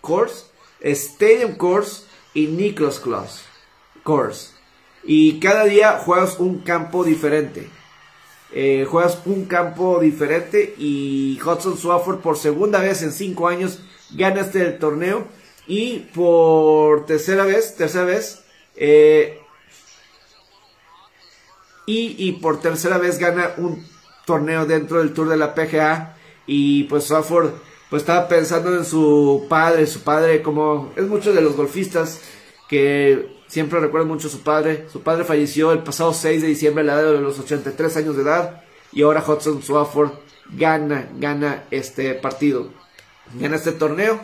[0.00, 0.44] course,
[0.80, 2.04] Stadium Course
[2.34, 3.42] y Nicholas Claus
[4.06, 4.52] course.
[5.04, 7.68] Y cada día juegas un campo diferente.
[8.52, 13.80] Eh, juegas un campo diferente y Hudson Swafford por segunda vez en cinco años
[14.12, 15.26] gana este torneo
[15.66, 18.44] y por tercera vez, tercera vez,
[18.76, 19.40] eh,
[21.86, 23.84] y, y, por tercera vez gana un
[24.26, 26.16] torneo dentro del Tour de la PGA
[26.46, 27.52] y pues Swafford
[27.88, 32.20] pues estaba pensando en su padre, su padre como es mucho de los golfistas
[32.68, 34.86] que Siempre recuerdo mucho a su padre.
[34.92, 38.16] Su padre falleció el pasado 6 de diciembre a la edad de los 83 años
[38.16, 38.64] de edad.
[38.92, 40.10] Y ahora Hudson Swafford
[40.50, 42.70] gana, gana este partido.
[43.34, 44.20] Gana este torneo.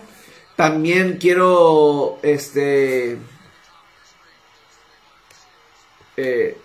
[0.57, 3.19] También quiero, este...
[6.17, 6.59] Eh,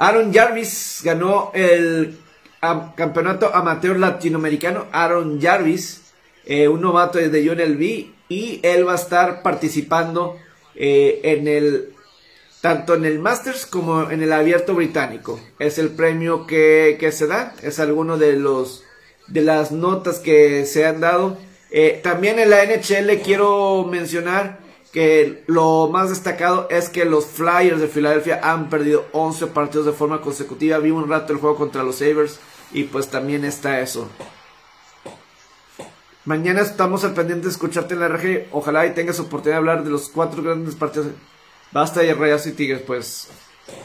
[0.00, 2.16] Aaron Jarvis ganó el
[2.96, 4.86] campeonato amateur latinoamericano.
[4.92, 6.00] Aaron Jarvis
[6.46, 7.82] eh, un novato de UNLV
[8.30, 10.38] y él va a estar participando
[10.74, 11.92] eh, en el
[12.62, 15.38] tanto en el Masters como en el Abierto Británico.
[15.58, 18.84] Es el premio que, se da, es alguno de los
[19.26, 21.36] de las notas que se han dado.
[21.70, 24.59] Eh, también en la NHL quiero mencionar
[24.92, 29.92] que lo más destacado es que los Flyers de Filadelfia han perdido 11 partidos de
[29.92, 30.78] forma consecutiva.
[30.78, 32.40] Vi un rato el juego contra los Sabres
[32.72, 34.08] y pues también está eso.
[36.24, 38.48] Mañana estamos al pendiente de escucharte en la RG.
[38.52, 41.08] Ojalá y tengas oportunidad de hablar de los cuatro grandes partidos.
[41.72, 43.28] Basta de Rayas y Tigres, pues.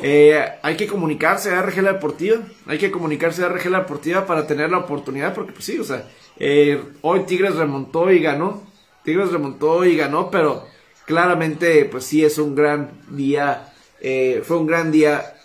[0.02, 2.38] Eh, hay que comunicarse a RG La Deportiva.
[2.66, 5.34] Hay que comunicarse a RG La Deportiva para tener la oportunidad.
[5.34, 8.64] Porque, pues sí, o sea, eh, hoy Tigres remontó y ganó.
[9.04, 10.66] Tigres remontó y ganó, pero
[11.06, 13.74] claramente, pues sí, es un gran día.
[14.02, 15.36] Eh, fue un gran día,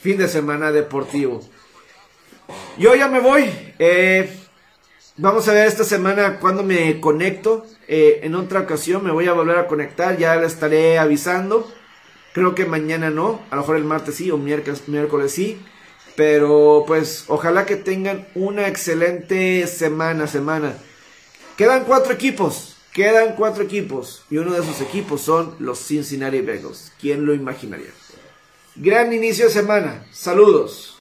[0.00, 1.40] fin de semana deportivo.
[2.78, 3.50] Yo ya me voy.
[3.78, 4.36] Eh.
[5.22, 7.66] Vamos a ver esta semana cuando me conecto.
[7.86, 11.70] Eh, en otra ocasión me voy a volver a conectar, ya le estaré avisando.
[12.32, 15.60] Creo que mañana no, a lo mejor el martes sí o miércoles, miércoles sí.
[16.16, 20.72] Pero pues ojalá que tengan una excelente semana, semana.
[21.58, 24.22] Quedan cuatro equipos, quedan cuatro equipos.
[24.30, 26.92] Y uno de esos equipos son los Cincinnati Bengals.
[27.00, 27.90] ¿Quién lo imaginaría?
[28.76, 30.06] Gran inicio de semana.
[30.12, 30.98] Saludos.